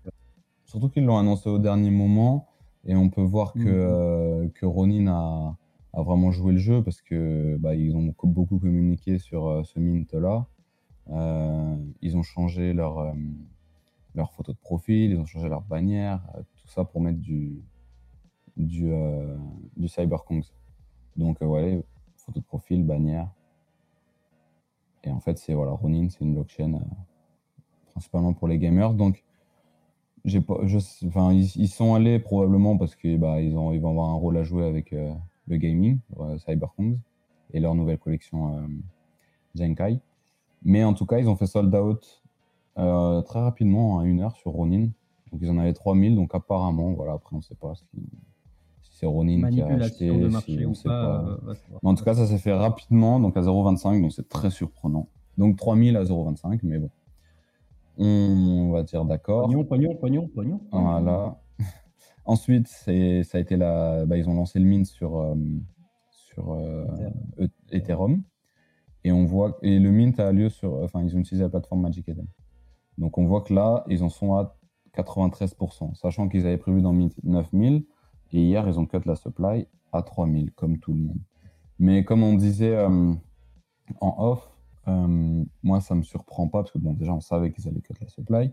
Surtout 0.64 0.88
qu'ils 0.88 1.04
l'ont 1.04 1.18
annoncé 1.18 1.48
au 1.48 1.58
dernier 1.58 1.90
moment 1.90 2.48
et 2.84 2.94
on 2.94 3.10
peut 3.10 3.22
voir 3.22 3.52
que, 3.52 3.58
mm. 3.58 3.64
euh, 3.66 4.48
que 4.54 4.66
Ronin 4.66 5.08
a, 5.08 5.56
a, 5.92 6.02
vraiment 6.02 6.30
joué 6.30 6.52
le 6.52 6.58
jeu 6.58 6.82
parce 6.82 7.02
que 7.02 7.56
bah, 7.58 7.74
ils 7.74 7.94
ont 7.96 8.14
beaucoup 8.22 8.58
communiqué 8.58 9.18
sur 9.18 9.48
euh, 9.48 9.62
ce 9.64 9.78
mint 9.78 10.12
là. 10.14 10.46
ils 12.00 12.16
ont 12.16 12.22
changé 12.22 12.72
leur, 12.72 13.14
leur 14.14 14.32
photo 14.32 14.52
de 14.52 14.58
profil, 14.58 15.10
ils 15.12 15.18
ont 15.18 15.26
changé 15.26 15.48
leur 15.48 15.62
bannière, 15.62 16.22
tout 16.56 16.68
ça 16.68 16.84
pour 16.84 17.00
mettre 17.00 17.18
du, 17.18 17.60
du, 18.56 18.92
du 19.76 19.88
CyberKongs. 19.88 20.48
Donc, 21.16 21.38
ouais, 21.40 21.82
photo 22.16 22.40
de 22.40 22.44
profil, 22.44 22.84
bannière, 22.84 23.28
et 25.04 25.10
en 25.10 25.20
fait, 25.20 25.38
c'est 25.38 25.54
voilà, 25.54 25.72
Ronin, 25.72 26.08
c'est 26.10 26.20
une 26.20 26.34
blockchain 26.34 26.74
euh, 26.74 26.78
principalement 27.92 28.32
pour 28.32 28.48
les 28.48 28.58
gamers. 28.58 28.94
Donc, 28.94 29.24
j'ai 30.24 30.40
pas, 30.40 30.58
je, 30.64 30.78
enfin, 31.06 31.32
ils, 31.32 31.68
sont 31.68 31.94
allés 31.94 32.18
probablement 32.18 32.76
parce 32.76 32.94
que 32.94 33.16
bah, 33.16 33.40
ils, 33.40 33.56
ont, 33.56 33.72
ils 33.72 33.80
vont 33.80 33.90
avoir 33.90 34.10
un 34.10 34.14
rôle 34.14 34.36
à 34.36 34.42
jouer 34.42 34.66
avec 34.66 34.92
euh, 34.92 35.12
le 35.48 35.56
gaming, 35.56 35.98
euh, 36.18 36.36
et 37.52 37.60
leur 37.60 37.74
nouvelle 37.74 37.98
collection 37.98 38.56
euh, 38.56 38.66
Genkai. 39.54 39.98
Mais 40.62 40.84
en 40.84 40.94
tout 40.94 41.06
cas, 41.06 41.18
ils 41.18 41.28
ont 41.28 41.36
fait 41.36 41.46
sold 41.46 41.74
out 41.74 42.22
très 42.74 43.40
rapidement, 43.40 43.96
en 43.96 44.02
une 44.02 44.20
heure 44.20 44.36
sur 44.36 44.52
Ronin. 44.52 44.88
Donc, 45.32 45.40
ils 45.42 45.50
en 45.50 45.58
avaient 45.58 45.72
3000. 45.72 46.14
Donc, 46.14 46.34
apparemment, 46.34 46.92
voilà, 46.92 47.14
après, 47.14 47.34
on 47.34 47.38
ne 47.38 47.42
sait 47.42 47.54
pas 47.54 47.74
si, 47.74 47.84
c'est 49.00 49.06
Ronin 49.06 49.48
qui 49.50 49.62
a 49.62 49.66
acheté. 49.66 50.08
De 50.08 50.28
marché 50.28 50.66
ou 50.66 50.74
pas, 50.84 51.24
euh, 51.24 51.54
en 51.82 51.94
tout 51.94 52.04
cas, 52.04 52.14
ça 52.14 52.26
s'est 52.26 52.38
fait 52.38 52.52
rapidement, 52.52 53.18
donc 53.18 53.36
à 53.36 53.40
0,25, 53.40 54.02
donc 54.02 54.12
c'est 54.12 54.28
très 54.28 54.50
surprenant. 54.50 55.08
Donc 55.38 55.56
3000 55.56 55.96
à 55.96 56.04
0,25, 56.04 56.60
mais 56.62 56.78
bon. 56.78 56.90
On 57.96 58.70
va 58.70 58.82
dire 58.82 59.04
d'accord. 59.04 59.46
Pognon, 59.46 59.64
pognon, 59.64 59.94
pognon, 59.96 60.28
pognon. 60.28 60.60
Voilà. 60.70 61.38
Ensuite, 62.24 62.68
ça 62.68 62.90
a 62.90 63.40
été 63.40 63.56
la, 63.56 64.04
bah, 64.06 64.16
ils 64.16 64.28
ont 64.28 64.34
lancé 64.34 64.58
le 64.58 64.66
mint 64.66 64.86
sur, 64.86 65.18
euh, 65.18 65.34
sur 66.10 66.52
euh, 66.52 66.86
Ethereum. 67.70 68.22
Et 69.04 69.12
on 69.12 69.24
voit 69.24 69.56
et 69.62 69.78
le 69.78 69.90
mint 69.90 70.20
a 70.20 70.30
lieu 70.30 70.50
sur, 70.50 70.74
enfin, 70.82 71.02
ils 71.02 71.16
ont 71.16 71.20
utilisé 71.20 71.42
la 71.42 71.48
plateforme 71.48 71.80
Magic 71.80 72.06
Eden. 72.08 72.26
Donc 72.98 73.16
on 73.16 73.24
voit 73.24 73.40
que 73.40 73.54
là, 73.54 73.84
ils 73.88 74.02
en 74.02 74.10
sont 74.10 74.34
à 74.34 74.56
93%, 74.94 75.94
sachant 75.94 76.28
qu'ils 76.28 76.46
avaient 76.46 76.58
prévu 76.58 76.82
dans 76.82 76.92
mint 76.92 77.14
9000. 77.24 77.84
Et 78.32 78.42
hier, 78.42 78.66
ils 78.68 78.78
ont 78.78 78.86
cut 78.86 79.00
la 79.04 79.16
supply 79.16 79.66
à 79.92 80.02
3000, 80.02 80.52
comme 80.52 80.78
tout 80.78 80.92
le 80.92 81.00
monde. 81.00 81.18
Mais 81.78 82.04
comme 82.04 82.22
on 82.22 82.34
disait 82.34 82.74
euh, 82.74 83.12
en 84.00 84.14
off, 84.18 84.50
euh, 84.88 85.44
moi, 85.62 85.80
ça 85.80 85.94
ne 85.94 86.00
me 86.00 86.04
surprend 86.04 86.48
pas, 86.48 86.60
parce 86.60 86.72
que 86.72 86.78
bon, 86.78 86.92
déjà, 86.92 87.12
on 87.12 87.20
savait 87.20 87.52
qu'ils 87.52 87.68
allaient 87.68 87.80
cut 87.80 87.94
la 88.00 88.08
supply, 88.08 88.52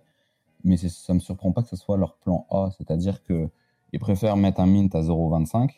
mais 0.64 0.78
ça 0.78 1.14
ne 1.14 1.16
me 1.16 1.20
surprend 1.20 1.52
pas 1.52 1.62
que 1.62 1.70
ce 1.70 1.76
soit 1.76 1.98
leur 1.98 2.16
plan 2.18 2.48
A, 2.50 2.70
c'est-à-dire 2.78 3.22
qu'ils 3.24 4.00
préfèrent 4.00 4.38
mettre 4.38 4.60
un 4.60 4.66
mint 4.66 4.94
à 4.96 5.02
0,25 5.02 5.72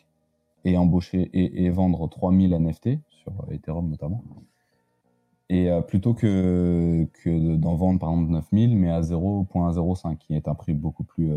et 0.64 0.76
embaucher 0.76 1.30
et, 1.32 1.70
vendre 1.70 2.08
3000 2.08 2.52
NFT, 2.54 2.98
sur 3.08 3.32
Ethereum 3.50 3.88
notamment, 3.88 4.22
et 5.48 5.70
euh, 5.70 5.80
plutôt 5.80 6.14
que 6.14 7.06
d'en 7.56 7.74
vendre 7.74 7.98
par 7.98 8.10
exemple 8.10 8.30
9000, 8.30 8.76
mais 8.76 8.90
à 8.90 9.00
0,05, 9.00 10.16
qui 10.18 10.34
est 10.34 10.48
un 10.48 10.54
prix 10.54 10.74
beaucoup 10.74 11.04
plus 11.04 11.32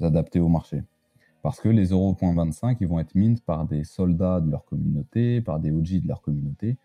adapté 0.00 0.40
au 0.40 0.48
marché. 0.48 0.82
Parce 1.44 1.60
que 1.60 1.68
les 1.68 1.92
0.25, 1.92 2.78
ils 2.80 2.88
vont 2.88 2.98
être 2.98 3.14
mint 3.14 3.38
par 3.44 3.66
des 3.66 3.84
soldats 3.84 4.40
de 4.40 4.50
leur 4.50 4.64
communauté, 4.64 5.42
par 5.42 5.60
des 5.60 5.72
OG 5.72 6.00
de 6.00 6.08
leur 6.08 6.22
communauté. 6.22 6.78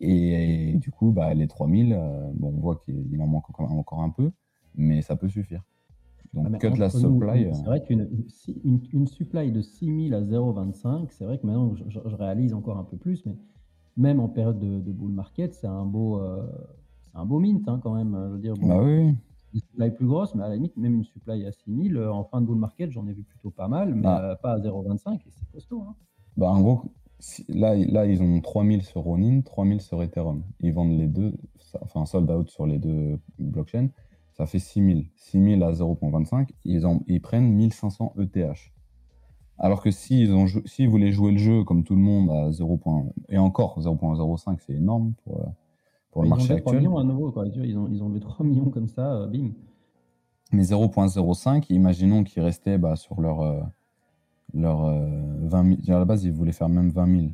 Et, 0.00 0.74
du 0.78 0.90
coup, 0.90 1.12
bah, 1.12 1.32
les 1.32 1.46
3000, 1.46 1.92
euh, 1.92 2.28
bon, 2.34 2.48
on 2.48 2.60
voit 2.60 2.74
qu'il 2.74 3.22
en 3.22 3.28
manque 3.28 3.48
encore, 3.48 3.70
encore, 3.70 4.00
un 4.02 4.10
peu, 4.10 4.32
mais 4.74 5.00
ça 5.00 5.14
peut 5.14 5.28
suffire. 5.28 5.62
Donc, 6.32 6.48
ah, 6.52 6.58
cut 6.58 6.76
la 6.76 6.90
supply. 6.90 7.54
C'est 7.54 7.62
vrai 7.62 7.84
qu'une 7.84 8.08
une, 8.64 9.06
supply 9.06 9.52
de 9.52 9.62
6000 9.62 10.12
à 10.14 10.22
0.25, 10.22 11.06
c'est 11.10 11.24
vrai 11.24 11.38
que 11.38 11.46
maintenant, 11.46 11.76
je, 11.76 12.00
réalise 12.16 12.52
encore 12.52 12.78
un 12.78 12.84
peu 12.84 12.96
plus, 12.96 13.24
mais 13.24 13.36
même 13.96 14.18
en 14.18 14.28
période 14.28 14.58
de, 14.58 14.90
bull 14.90 15.12
market, 15.12 15.54
c'est 15.54 15.68
un, 15.68 15.86
beau, 15.86 16.18
euh, 16.18 16.44
un 17.14 17.24
beau 17.24 17.38
mint 17.38 17.68
hein, 17.68 17.78
quand 17.80 17.94
même. 17.94 18.18
Je 18.26 18.32
veux 18.32 18.40
dire, 18.40 18.54
bah 18.60 18.82
oui 18.82 19.14
une 19.54 19.60
supply 19.60 19.90
plus 19.90 20.06
grosse, 20.06 20.34
mais 20.34 20.42
à 20.42 20.48
la 20.48 20.56
limite, 20.56 20.76
même 20.76 20.94
une 20.94 21.04
supply 21.04 21.46
à 21.46 21.52
6000, 21.52 21.96
euh, 21.96 22.12
en 22.12 22.24
fin 22.24 22.40
de 22.40 22.46
bull 22.46 22.58
market, 22.58 22.90
j'en 22.90 23.06
ai 23.06 23.12
vu 23.12 23.22
plutôt 23.22 23.50
pas 23.50 23.68
mal, 23.68 23.94
mais 23.94 24.02
bah. 24.02 24.22
euh, 24.22 24.36
pas 24.36 24.52
à 24.52 24.58
0,25, 24.58 25.14
et 25.14 25.30
c'est 25.30 25.50
costaud. 25.52 25.84
Hein. 25.88 25.94
Bah, 26.36 26.50
en 26.50 26.60
gros, 26.60 26.82
là, 27.48 27.76
là, 27.76 28.06
ils 28.06 28.22
ont 28.22 28.40
3000 28.40 28.82
sur 28.82 29.02
Ronin, 29.02 29.40
3000 29.42 29.80
sur 29.80 30.02
Ethereum. 30.02 30.42
Ils 30.60 30.72
vendent 30.72 30.98
les 30.98 31.06
deux, 31.06 31.32
enfin, 31.80 32.04
sold 32.04 32.30
out 32.30 32.50
sur 32.50 32.66
les 32.66 32.78
deux 32.78 33.18
blockchains, 33.38 33.88
ça 34.32 34.46
fait 34.46 34.58
6000. 34.58 35.06
6000 35.16 35.62
à 35.62 35.72
0,25, 35.72 36.48
ils, 36.64 36.82
ils 37.06 37.20
prennent 37.20 37.52
1500 37.52 38.14
ETH. 38.18 38.72
Alors 39.56 39.80
que 39.82 39.92
s'ils 39.92 40.34
si 40.66 40.86
voulaient 40.86 41.12
jouer 41.12 41.30
le 41.30 41.38
jeu 41.38 41.62
comme 41.62 41.84
tout 41.84 41.94
le 41.94 42.00
monde 42.00 42.28
à 42.30 42.50
0. 42.50 42.80
et 43.28 43.38
encore 43.38 43.80
0.05, 43.80 44.58
c'est 44.66 44.72
énorme 44.72 45.12
pour, 45.22 45.42
euh, 45.42 45.46
pour 46.14 46.22
le 46.22 46.28
marché 46.30 46.54
actuel. 46.54 46.78
millions 46.78 46.96
à 46.96 47.04
nouveau, 47.04 47.30
quoi. 47.30 47.44
Ils, 47.46 47.76
ont, 47.76 47.88
ils 47.90 48.02
ont 48.02 48.08
levé 48.08 48.20
3 48.20 48.46
millions 48.46 48.70
comme 48.70 48.88
ça, 48.88 49.14
euh, 49.14 49.26
bim. 49.26 49.50
Mais 50.52 50.62
0.05, 50.62 51.66
imaginons 51.70 52.24
qu'ils 52.24 52.42
restaient 52.42 52.78
bah, 52.78 52.96
sur 52.96 53.20
leur, 53.20 53.40
euh, 53.42 53.60
leur 54.54 54.86
20 54.86 55.78
000. 55.84 55.96
À 55.96 55.98
la 55.98 56.04
base, 56.04 56.24
ils 56.24 56.32
voulaient 56.32 56.52
faire 56.52 56.68
même 56.68 56.90
20 56.90 57.20
000. 57.20 57.32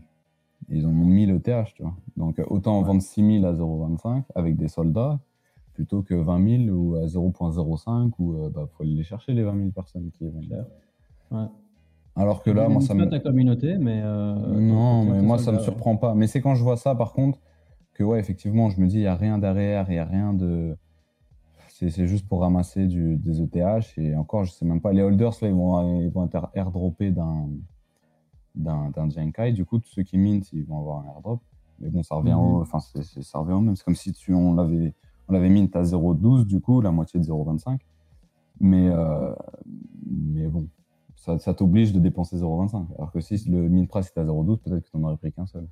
Ils 0.71 0.87
ont 0.87 0.93
mis 0.93 1.27
le 1.27 1.41
TH, 1.41 1.75
tu 1.75 1.83
vois. 1.83 1.95
Donc, 2.17 2.41
autant 2.49 2.81
vendre 2.83 3.03
6 3.03 3.41
000 3.41 3.45
à 3.45 3.53
0.25 3.53 4.23
avec 4.35 4.57
des 4.57 4.69
soldats 4.69 5.19
plutôt 5.75 6.03
que 6.03 6.15
20 6.15 6.67
000 6.67 6.77
ou 6.77 6.97
à 6.97 7.07
0.05 7.07 8.13
où 8.19 8.35
il 8.35 8.45
euh, 8.45 8.49
bah, 8.51 8.67
faut 8.73 8.83
aller 8.83 8.95
les 8.95 9.03
chercher 9.03 9.33
les 9.33 9.43
20 9.43 9.57
000 9.57 9.71
personnes 9.71 10.11
qui 10.11 10.27
vont 10.27 10.41
Ouais. 11.31 11.47
Alors 12.17 12.43
que 12.43 12.51
là, 12.51 12.69
moi, 12.69 12.81
ça 12.81 12.93
me. 12.95 13.07
ta 13.09 13.21
communauté, 13.21 13.79
mais. 13.79 14.01
euh, 14.03 14.35
Non, 14.61 15.05
mais 15.05 15.23
moi, 15.23 15.39
ça 15.39 15.53
me 15.53 15.59
surprend 15.61 15.97
pas. 15.97 16.15
Mais 16.15 16.27
c'est 16.27 16.41
quand 16.41 16.55
je 16.55 16.63
vois 16.63 16.77
ça, 16.77 16.95
par 16.95 17.13
contre, 17.13 17.39
que 17.95 18.03
ouais, 18.05 18.19
effectivement, 18.21 18.71
je 18.71 18.81
me 18.81 18.87
dis, 18.87 18.97
il 18.97 19.01
n'y 19.01 19.07
a 19.07 19.15
rien 19.17 19.39
derrière, 19.39 19.87
il 19.89 19.93
n'y 19.95 19.99
a 19.99 20.05
rien 20.05 20.33
de. 20.35 20.77
C'est 21.69 22.07
juste 22.07 22.29
pour 22.29 22.41
ramasser 22.43 22.87
du, 22.87 23.17
des 23.17 23.41
ETH. 23.41 23.97
Et 23.97 24.15
encore, 24.15 24.45
je 24.45 24.53
sais 24.53 24.67
même 24.67 24.83
pas. 24.83 24.93
Les 24.93 25.01
holders, 25.01 25.33
là, 25.41 25.49
ils 25.49 25.55
vont, 25.55 26.01
ils 26.03 26.11
vont 26.11 26.27
être 26.27 26.51
airdroppés 26.55 27.11
d'un 27.11 27.49
d'un 28.55 29.09
Genkai. 29.09 29.53
Du 29.53 29.65
coup, 29.65 29.79
tous 29.79 29.89
ceux 29.91 30.03
qui 30.03 30.19
mintent, 30.19 30.53
ils 30.53 30.65
vont 30.67 30.79
avoir 30.81 30.99
un 31.01 31.07
airdrop. 31.07 31.41
Mais 31.79 31.89
bon, 31.89 32.03
ça 32.03 32.17
revient, 32.17 32.33
Mhm. 32.33 32.39
au, 32.39 32.61
enfin, 32.61 32.81
ça 32.81 33.39
revient 33.39 33.53
au 33.55 33.61
même. 33.61 33.77
C'est 33.77 33.85
comme 33.85 33.95
si 33.95 34.13
tu, 34.13 34.35
on 34.35 34.55
l'avait 34.55 34.93
on 35.29 35.33
l'avait 35.33 35.49
mint 35.49 35.75
à 35.77 35.83
0,12, 35.85 36.45
du 36.45 36.61
coup, 36.61 36.81
la 36.83 36.91
moitié 36.91 37.19
de 37.21 37.25
0,25. 37.25 37.81
Mais, 38.59 38.89
euh, 38.91 39.33
mais 40.11 40.49
bon, 40.49 40.67
ça, 41.15 41.39
ça 41.39 41.55
t'oblige 41.55 41.93
de 41.93 42.01
dépenser 42.01 42.37
0,25. 42.37 42.89
Alors 42.99 43.13
que 43.13 43.21
si 43.21 43.49
le 43.49 43.69
mint 43.69 43.89
price 43.89 44.09
était 44.09 44.21
à 44.21 44.25
0,12, 44.25 44.59
peut-être 44.59 44.85
que 44.85 44.91
tu 44.91 44.97
n'en 44.99 45.05
aurais 45.09 45.17
pris 45.17 45.33
qu'un 45.33 45.47
seul. 45.47 45.67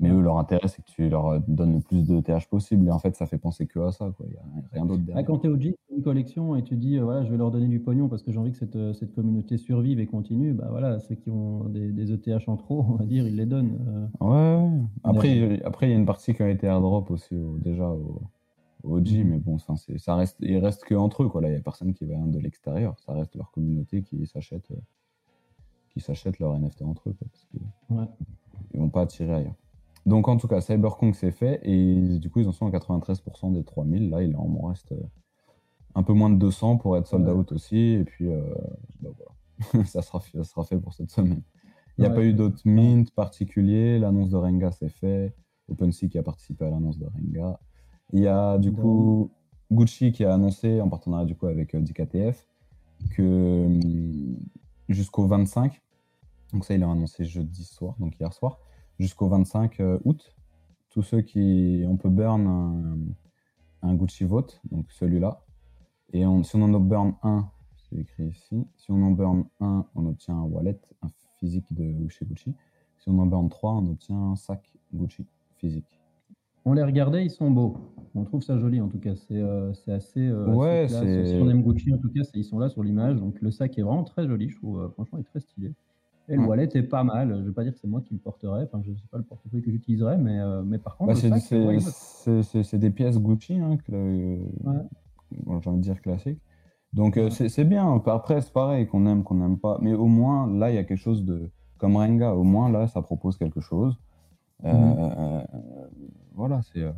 Mais 0.00 0.08
eux, 0.10 0.20
leur 0.20 0.38
intérêt, 0.38 0.66
c'est 0.66 0.82
que 0.82 0.90
tu 0.90 1.08
leur 1.10 1.40
donnes 1.46 1.74
le 1.74 1.80
plus 1.80 2.06
de 2.08 2.20
TH 2.20 2.48
possible. 2.48 2.86
Et 2.88 2.90
en 2.90 2.98
fait, 2.98 3.14
ça 3.14 3.26
fait 3.26 3.36
penser 3.38 3.66
que 3.66 3.78
à 3.80 3.92
ça. 3.92 4.10
quoi. 4.16 4.26
Il 4.26 4.32
n'y 4.32 4.38
a 4.38 4.42
rien 4.72 4.86
d'autre 4.86 5.00
Ah, 5.02 5.06
derrière. 5.06 5.26
quand 5.26 5.38
tu 5.38 5.46
es 5.46 5.50
OG, 5.50 5.74
une 5.94 6.02
collection 6.02 6.56
et 6.56 6.62
tu 6.64 6.76
dis, 6.76 6.96
euh, 6.98 7.04
voilà, 7.04 7.22
je 7.24 7.30
vais 7.30 7.36
leur 7.36 7.50
donner 7.50 7.66
du 7.68 7.80
pognon 7.80 8.08
parce 8.08 8.22
que 8.22 8.32
j'ai 8.32 8.38
envie 8.38 8.52
que 8.52 8.56
cette, 8.56 8.76
euh, 8.76 8.92
cette 8.94 9.14
communauté 9.14 9.58
survive 9.58 10.00
et 10.00 10.06
continue, 10.06 10.54
bah 10.54 10.68
voilà, 10.70 10.98
ceux 11.00 11.14
qui 11.16 11.30
ont 11.30 11.64
des, 11.68 11.92
des 11.92 12.12
ETH 12.12 12.48
en 12.48 12.56
trop, 12.56 12.80
on 12.88 12.94
va 12.94 13.04
dire, 13.04 13.26
ils 13.28 13.36
les 13.36 13.44
donnent. 13.46 14.08
euh. 14.22 14.66
Ouais. 14.66 14.80
Après, 15.04 15.36
il- 15.36 15.62
après, 15.64 15.88
il 15.88 15.90
y 15.90 15.94
a 15.94 15.98
une 15.98 16.06
partie 16.06 16.32
qui 16.34 16.42
a 16.42 16.48
été 16.48 16.66
airdrop 16.66 17.10
aussi, 17.10 17.36
au- 17.36 17.58
déjà 17.58 17.90
au, 17.90 18.22
au 18.82 18.96
OG. 18.96 19.18
Mhm. 19.18 19.28
Mais 19.28 19.38
bon, 19.38 19.56
enfin, 19.56 19.76
c'est- 19.76 19.98
ça 19.98 20.14
reste, 20.14 20.38
il 20.40 20.56
reste 20.56 20.84
que 20.84 20.94
entre 20.94 21.24
eux. 21.24 21.28
Quoi. 21.28 21.42
Là, 21.42 21.48
il 21.48 21.52
n'y 21.52 21.58
a 21.58 21.62
personne 21.62 21.92
qui 21.92 22.06
va 22.06 22.14
de 22.16 22.38
l'extérieur. 22.38 22.98
Ça 23.00 23.12
reste 23.12 23.34
leur 23.36 23.50
communauté 23.50 24.00
qui 24.02 24.24
s'achète, 24.26 24.70
euh, 24.70 24.76
qui 25.90 26.00
s'achète 26.00 26.38
leur 26.38 26.54
NFT 26.54 26.82
entre 26.84 27.10
eux. 27.10 27.12
Quoi, 27.18 27.26
parce 27.30 27.46
Ouais. 27.90 28.06
ne 28.72 28.80
vont 28.80 28.88
pas 28.88 29.02
attirer 29.02 29.34
ailleurs. 29.34 29.54
Donc, 30.06 30.28
en 30.28 30.36
tout 30.36 30.48
cas, 30.48 30.60
Cyberpunk, 30.60 31.14
c'est 31.14 31.30
fait. 31.30 31.60
Et 31.62 32.18
du 32.18 32.30
coup, 32.30 32.40
ils 32.40 32.48
en 32.48 32.52
sont 32.52 32.66
à 32.66 32.70
93% 32.70 33.52
des 33.52 33.62
3000. 33.64 34.10
Là, 34.10 34.22
il 34.22 34.34
en 34.36 34.66
reste 34.66 34.92
euh, 34.92 35.00
un 35.94 36.02
peu 36.02 36.12
moins 36.12 36.30
de 36.30 36.36
200 36.36 36.78
pour 36.78 36.96
être 36.96 37.06
sold 37.06 37.28
out 37.28 37.52
aussi. 37.52 37.76
Et 37.92 38.04
puis, 38.04 38.28
euh, 38.28 38.42
bah, 39.00 39.10
voilà. 39.16 39.84
ça, 39.86 40.02
sera, 40.02 40.20
fait- 40.20 40.38
ça 40.38 40.44
sera 40.44 40.64
fait 40.64 40.78
pour 40.78 40.94
cette 40.94 41.10
semaine. 41.10 41.42
Il 41.98 42.02
n'y 42.02 42.06
a 42.06 42.10
Ouais. 42.10 42.16
pas 42.16 42.24
eu 42.24 42.32
d'autres 42.32 42.62
mint 42.64 43.10
particuliers. 43.14 43.98
L'annonce 43.98 44.30
de 44.30 44.36
Renga, 44.36 44.70
c'est 44.72 44.88
fait. 44.88 45.34
OpenSea 45.68 46.08
qui 46.08 46.18
a 46.18 46.22
participé 46.22 46.64
à 46.64 46.70
l'annonce 46.70 46.98
de 46.98 47.06
Renga. 47.06 47.60
Il 48.12 48.20
y 48.20 48.26
a 48.26 48.58
du 48.58 48.72
coup 48.72 49.30
Gucci 49.70 50.10
qui 50.10 50.24
a 50.24 50.34
annoncé, 50.34 50.80
en 50.80 50.88
partenariat 50.88 51.26
du 51.26 51.36
coup 51.36 51.46
avec 51.46 51.74
euh, 51.76 51.80
DKTF, 51.80 52.48
que 53.10 53.66
hum, 53.66 54.36
jusqu'au 54.88 55.26
25, 55.26 55.80
donc 56.52 56.64
ça 56.64 56.74
il 56.74 56.82
a 56.82 56.90
annoncé 56.90 57.24
jeudi 57.24 57.62
soir, 57.62 57.94
donc 58.00 58.18
hier 58.18 58.32
soir, 58.32 58.58
jusqu'au 59.00 59.28
25 59.28 59.80
euh, 59.80 59.98
août, 60.04 60.36
tous 60.90 61.02
ceux 61.02 61.22
qui. 61.22 61.84
On 61.88 61.96
peut 61.96 62.10
burn 62.10 62.46
un, 62.46 62.98
un 63.88 63.94
Gucci 63.94 64.24
vote, 64.24 64.60
donc 64.70 64.86
celui-là. 64.92 65.40
Et 66.12 66.24
on- 66.26 66.42
si 66.44 66.54
on 66.56 66.62
en 66.62 66.78
burn 66.80 67.14
un, 67.22 67.48
c'est 67.76 67.96
écrit 67.96 68.28
ici, 68.28 68.66
si 68.76 68.90
on 68.92 69.02
en 69.02 69.10
burn 69.10 69.44
un, 69.60 69.86
on 69.94 70.06
obtient 70.06 70.36
un 70.36 70.42
wallet, 70.44 70.78
un 71.02 71.08
physique 71.38 71.72
de 71.72 72.08
chez 72.08 72.24
Gucci. 72.26 72.54
Si 72.98 73.08
on 73.08 73.18
en 73.18 73.26
burn 73.26 73.48
3, 73.48 73.72
on 73.76 73.90
obtient 73.90 74.18
un 74.32 74.36
sac 74.36 74.72
Gucci 74.92 75.24
physique. 75.56 75.86
On 76.66 76.74
les 76.74 76.82
regardait, 76.84 77.24
ils 77.24 77.30
sont 77.30 77.50
beaux. 77.50 77.78
On 78.14 78.24
trouve 78.24 78.42
ça 78.42 78.58
joli 78.58 78.80
en 78.82 78.88
tout 78.88 78.98
cas. 78.98 79.14
C'est 79.16 79.38
euh, 79.40 79.72
assez, 79.86 80.20
euh, 80.28 80.46
assez 80.48 80.56
Ouais, 80.58 80.84
classe. 80.88 81.02
c'est- 81.04 81.26
Si 81.26 81.34
on 81.42 81.48
aime 81.48 81.62
Gucci, 81.62 81.94
en 81.94 81.98
tout 81.98 82.10
cas, 82.10 82.20
ils 82.34 82.44
sont 82.44 82.58
là 82.58 82.68
sur 82.68 82.82
l'image. 82.82 83.16
Donc 83.18 83.40
le 83.40 83.50
sac 83.50 83.78
est 83.78 83.82
vraiment 83.82 84.04
très 84.04 84.26
joli, 84.26 84.50
je 84.50 84.56
trouve. 84.56 84.80
Euh, 84.80 84.88
Franchement, 84.90 85.18
il 85.18 85.22
est 85.22 85.24
très 85.24 85.40
stylé. 85.40 85.72
Et 86.32 86.36
le 86.36 86.42
Ouais. 86.42 86.46
wallet 86.48 86.68
est 86.74 86.82
pas 86.84 87.02
mal. 87.02 87.36
Je 87.42 87.48
vais 87.48 87.52
pas 87.52 87.64
dire 87.64 87.72
que 87.72 87.78
c'est 87.80 87.88
moi 87.88 88.00
qui 88.02 88.14
le 88.14 88.20
porterais. 88.20 88.62
Enfin, 88.62 88.80
je 88.86 88.92
sais 88.92 89.08
pas 89.10 89.18
le 89.18 89.24
portefeuille 89.24 89.62
que 89.62 89.70
j'utiliserais, 89.72 90.16
mais, 90.16 90.38
euh, 90.38 90.62
mais 90.62 90.78
par 90.78 90.96
contre, 90.96 91.12
Bah, 91.12 91.40
c'est 92.62 92.78
des 92.78 92.90
pièces 92.90 93.18
Gucci, 93.18 93.54
hein, 93.58 93.76
que 93.78 93.90
le- 93.90 94.38
Ouais. 94.64 94.78
bon, 95.44 95.60
j'ai 95.60 95.68
envie 95.70 95.78
de 95.78 95.82
dire 95.82 96.00
classique. 96.00 96.40
Donc 96.92 97.16
euh, 97.16 97.24
Ouais. 97.24 97.30
c'est 97.30 97.48
c'est 97.48 97.64
bien. 97.64 98.00
Après, 98.06 98.40
c'est 98.40 98.52
pareil, 98.52 98.86
qu'on 98.86 99.06
aime, 99.06 99.24
qu'on 99.24 99.34
n'aime 99.36 99.58
pas. 99.58 99.78
Mais 99.82 99.92
au 99.94 100.06
moins, 100.06 100.46
là, 100.52 100.70
il 100.70 100.76
y 100.76 100.78
a 100.78 100.84
quelque 100.84 100.98
chose 100.98 101.24
de. 101.24 101.50
Comme 101.78 101.96
Renga, 101.96 102.34
au 102.34 102.42
moins, 102.44 102.70
là, 102.70 102.86
ça 102.86 103.02
propose 103.02 103.36
quelque 103.36 103.60
chose. 103.60 103.98
Euh, 104.64 104.68
euh, 104.72 105.42
voilà, 106.34 106.60
c'est. 106.62 106.82
euh, 106.82 106.92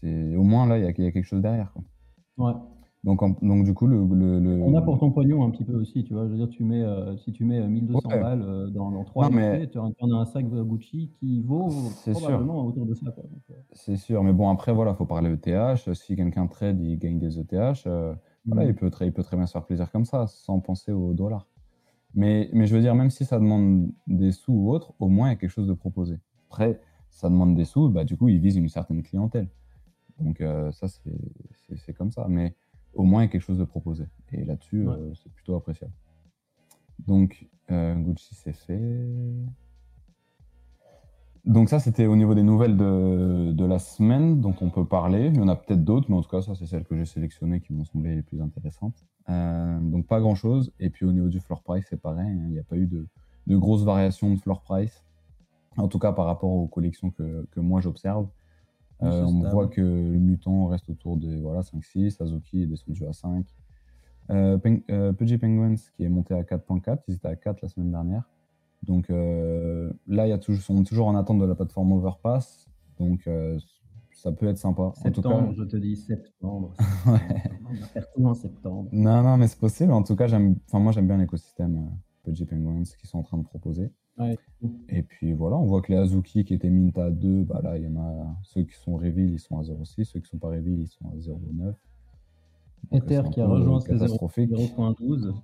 c'est 0.00 0.34
au 0.36 0.42
moins, 0.44 0.66
là, 0.66 0.78
il 0.78 0.82
y, 0.82 0.84
y 0.84 0.88
a 1.06 1.12
quelque 1.12 1.22
chose 1.26 1.42
derrière. 1.42 1.72
quoi. 1.72 1.82
Ouais. 2.46 2.54
Donc, 3.04 3.22
en- 3.22 3.36
donc 3.42 3.64
du 3.64 3.74
coup, 3.74 3.86
le. 3.86 4.04
le- 4.04 4.40
le- 4.40 4.62
On 4.64 4.74
a 4.74 4.82
pour 4.82 4.98
ton 4.98 5.10
pognon 5.12 5.44
un 5.44 5.50
petit 5.50 5.64
peu 5.64 5.74
aussi, 5.74 6.02
tu 6.02 6.14
vois. 6.14 6.24
Je 6.26 6.30
veux 6.32 6.36
dire, 6.36 6.48
tu 6.48 6.64
mets, 6.64 6.82
euh, 6.82 7.16
si 7.18 7.32
tu 7.32 7.44
mets 7.44 7.60
euh, 7.60 7.68
1200 7.68 8.08
Ouais. 8.08 8.20
balles 8.20 8.42
euh, 8.42 8.68
dans, 8.70 8.90
dans 8.90 9.04
3 9.04 9.28
Non, 9.30 9.36
mais- 9.36 9.68
tu 9.68 9.78
en 9.78 9.90
as 9.90 10.16
un 10.16 10.24
sac 10.24 10.46
Gucci 10.48 11.10
qui 11.20 11.40
vaut 11.42 11.70
C'est 11.70 12.12
sûr. 12.12 12.22
probablement 12.26 12.64
autour 12.66 12.86
de 12.86 12.94
ça. 12.94 13.06
Euh, 13.16 13.54
C'est 13.72 13.96
sûr, 13.96 14.24
mais 14.24 14.32
bon, 14.32 14.48
après, 14.50 14.72
voilà, 14.72 14.94
faut 14.94 15.06
parler 15.06 15.30
ETH. 15.30 15.94
Si 15.94 16.16
quelqu'un 16.16 16.48
trade, 16.48 16.80
il 16.80 16.98
gagne 16.98 17.18
des 17.20 17.38
ETH. 17.38 17.86
euh, 17.86 18.14
Voilà, 18.46 18.64
Mhm. 18.64 18.70
il, 18.70 18.74
peut 18.74 18.90
très, 18.90 19.06
il 19.06 19.12
peut 19.12 19.22
très 19.22 19.36
bien 19.36 19.46
se 19.46 19.52
faire 19.52 19.64
plaisir 19.64 19.90
comme 19.92 20.04
ça, 20.06 20.26
sans 20.26 20.58
penser 20.58 20.90
au 20.90 21.12
dollar. 21.12 21.46
Mais, 22.14 22.48
mais 22.54 22.66
je 22.66 22.74
veux 22.74 22.80
dire, 22.80 22.94
même 22.94 23.10
si 23.10 23.24
ça 23.26 23.38
demande 23.38 23.90
des 24.06 24.32
sous 24.32 24.52
ou 24.54 24.70
autre, 24.70 24.94
au 24.98 25.08
moins 25.08 25.28
il 25.28 25.32
y 25.32 25.34
a 25.34 25.36
quelque 25.36 25.50
chose 25.50 25.68
de 25.68 25.74
proposé. 25.74 26.18
Après, 26.48 26.80
ça 27.10 27.28
demande 27.28 27.54
des 27.54 27.64
sous, 27.66 27.90
bah, 27.90 28.04
du 28.04 28.16
coup, 28.16 28.28
il 28.28 28.38
vise 28.40 28.56
une 28.56 28.68
certaine 28.70 29.02
clientèle. 29.02 29.48
Donc 30.18 30.40
euh, 30.40 30.72
ça, 30.72 30.86
c'est 30.88 31.92
comme 31.92 32.10
ça. 32.10 32.26
Mais 32.28 32.54
au 32.98 33.04
moins, 33.04 33.22
il 33.22 33.26
y 33.26 33.28
a 33.28 33.30
quelque 33.32 33.42
chose 33.42 33.58
de 33.58 33.64
proposé. 33.64 34.04
Et 34.32 34.44
là-dessus, 34.44 34.86
Ouais. 34.86 34.94
euh, 34.94 35.14
c'est 35.14 35.32
plutôt 35.32 35.54
appréciable. 35.54 35.92
Donc, 37.06 37.48
euh, 37.70 37.94
Gucci, 37.94 38.34
c'est 38.34 38.52
fait. 38.52 39.06
Donc 41.44 41.68
ça, 41.70 41.78
c'était 41.78 42.06
au 42.06 42.16
niveau 42.16 42.34
des 42.34 42.42
nouvelles 42.42 42.76
de, 42.76 43.52
de 43.52 43.64
la 43.64 43.78
semaine 43.78 44.40
dont 44.40 44.54
on 44.60 44.68
peut 44.68 44.84
parler. 44.84 45.28
Il 45.28 45.36
y 45.36 45.40
en 45.40 45.48
a 45.48 45.56
peut-être 45.56 45.82
d'autres, 45.84 46.10
mais 46.10 46.16
en 46.16 46.22
tout 46.22 46.28
cas, 46.28 46.42
ça, 46.42 46.54
c'est 46.54 46.66
celles 46.66 46.84
que 46.84 46.96
j'ai 46.96 47.06
sélectionnées 47.06 47.60
qui 47.60 47.72
m'ont 47.72 47.84
semblé 47.84 48.16
les 48.16 48.22
plus 48.22 48.42
intéressantes. 48.42 49.06
Euh, 49.30 49.78
donc 49.80 50.06
pas 50.06 50.20
grand-chose. 50.20 50.72
Et 50.80 50.90
puis 50.90 51.06
au 51.06 51.12
niveau 51.12 51.28
du 51.28 51.40
floor 51.40 51.62
price, 51.62 51.86
c'est 51.88 52.00
pareil. 52.00 52.28
hein. 52.28 52.42
Il 52.48 52.52
n'y 52.52 52.58
a 52.58 52.64
pas 52.64 52.76
eu 52.76 52.86
de, 52.86 53.06
de 53.46 53.56
grosses 53.56 53.84
variations 53.84 54.34
de 54.34 54.38
floor 54.40 54.60
price. 54.62 55.04
En 55.76 55.86
tout 55.88 55.98
cas, 56.00 56.12
par 56.12 56.26
rapport 56.26 56.50
aux 56.50 56.66
collections 56.66 57.10
que, 57.10 57.46
que 57.52 57.60
moi, 57.60 57.80
j'observe. 57.80 58.28
Euh, 59.02 59.22
on 59.24 59.40
stable. 59.40 59.54
voit 59.54 59.68
que 59.68 59.80
le 59.80 60.18
mutant 60.18 60.66
reste 60.66 60.88
autour 60.90 61.16
de 61.16 61.36
voilà, 61.40 61.60
5-6. 61.62 62.20
Azuki 62.20 62.62
est 62.62 62.66
descendu 62.66 63.06
à 63.06 63.12
5. 63.12 63.46
Euh, 64.30 64.58
Peng- 64.58 64.82
euh, 64.90 65.12
Pudgy 65.12 65.38
Penguins 65.38 65.76
qui 65.96 66.04
est 66.04 66.08
monté 66.08 66.34
à 66.34 66.42
4.4. 66.42 66.98
Ils 67.08 67.14
étaient 67.14 67.28
à 67.28 67.36
4 67.36 67.62
la 67.62 67.68
semaine 67.68 67.90
dernière. 67.90 68.28
Donc 68.82 69.10
euh, 69.10 69.92
là, 70.06 70.26
y 70.26 70.32
a 70.32 70.38
toujours, 70.38 70.62
on 70.76 70.80
est 70.82 70.84
toujours 70.84 71.06
en 71.06 71.16
attente 71.16 71.38
de 71.38 71.44
la 71.46 71.54
plateforme 71.54 71.92
Overpass. 71.92 72.68
Donc 72.98 73.28
ça 74.12 74.32
peut 74.32 74.48
être 74.48 74.58
sympa. 74.58 74.82
En 74.82 74.90
tout 74.90 75.00
Septembre, 75.00 75.48
cas, 75.50 75.54
je 75.56 75.64
te 75.64 75.76
dis 75.76 75.96
septembre. 75.96 76.72
Ouais. 77.06 77.20
On 77.70 77.74
va 77.74 77.86
faire 77.86 78.06
tout 78.12 78.24
en 78.26 78.34
septembre. 78.34 78.88
non, 78.92 79.22
non, 79.22 79.36
mais 79.36 79.46
c'est 79.46 79.58
possible. 79.60 79.92
En 79.92 80.02
tout 80.02 80.16
cas, 80.16 80.26
j'aime, 80.26 80.56
moi, 80.72 80.90
j'aime 80.92 81.06
bien 81.06 81.16
l'écosystème 81.18 81.90
Pudgy 82.24 82.44
Penguins 82.44 82.82
qu'ils 82.82 83.08
sont 83.08 83.18
en 83.18 83.22
train 83.22 83.38
de 83.38 83.44
proposer. 83.44 83.92
Ouais. 84.18 84.36
Et 84.88 85.02
puis 85.02 85.32
voilà, 85.32 85.56
on 85.56 85.64
voit 85.66 85.80
que 85.82 85.92
les 85.92 85.98
Azuki 85.98 86.44
qui 86.44 86.54
étaient 86.54 86.70
mint 86.70 86.96
à 86.98 87.10
2, 87.10 87.44
bah 87.44 87.60
là, 87.62 87.78
il 87.78 87.84
y 87.84 87.88
en 87.88 87.96
a 87.96 88.36
ceux 88.42 88.62
qui 88.64 88.74
sont 88.74 88.96
reveal, 88.96 89.30
ils 89.30 89.38
sont 89.38 89.58
à 89.58 89.62
0,6. 89.62 90.04
Ceux 90.04 90.20
qui 90.20 90.28
sont 90.28 90.38
pas 90.38 90.48
reveal, 90.48 90.80
ils 90.80 90.88
sont 90.88 91.08
à 91.08 91.16
0,9. 91.16 91.74
Donc, 92.90 93.02
Ether 93.04 93.22
qui 93.30 93.40
a 93.40 93.46
rejoint 93.46 93.80
ses 93.80 93.90
catastrophique. 93.92 94.50
0.12. 94.50 95.34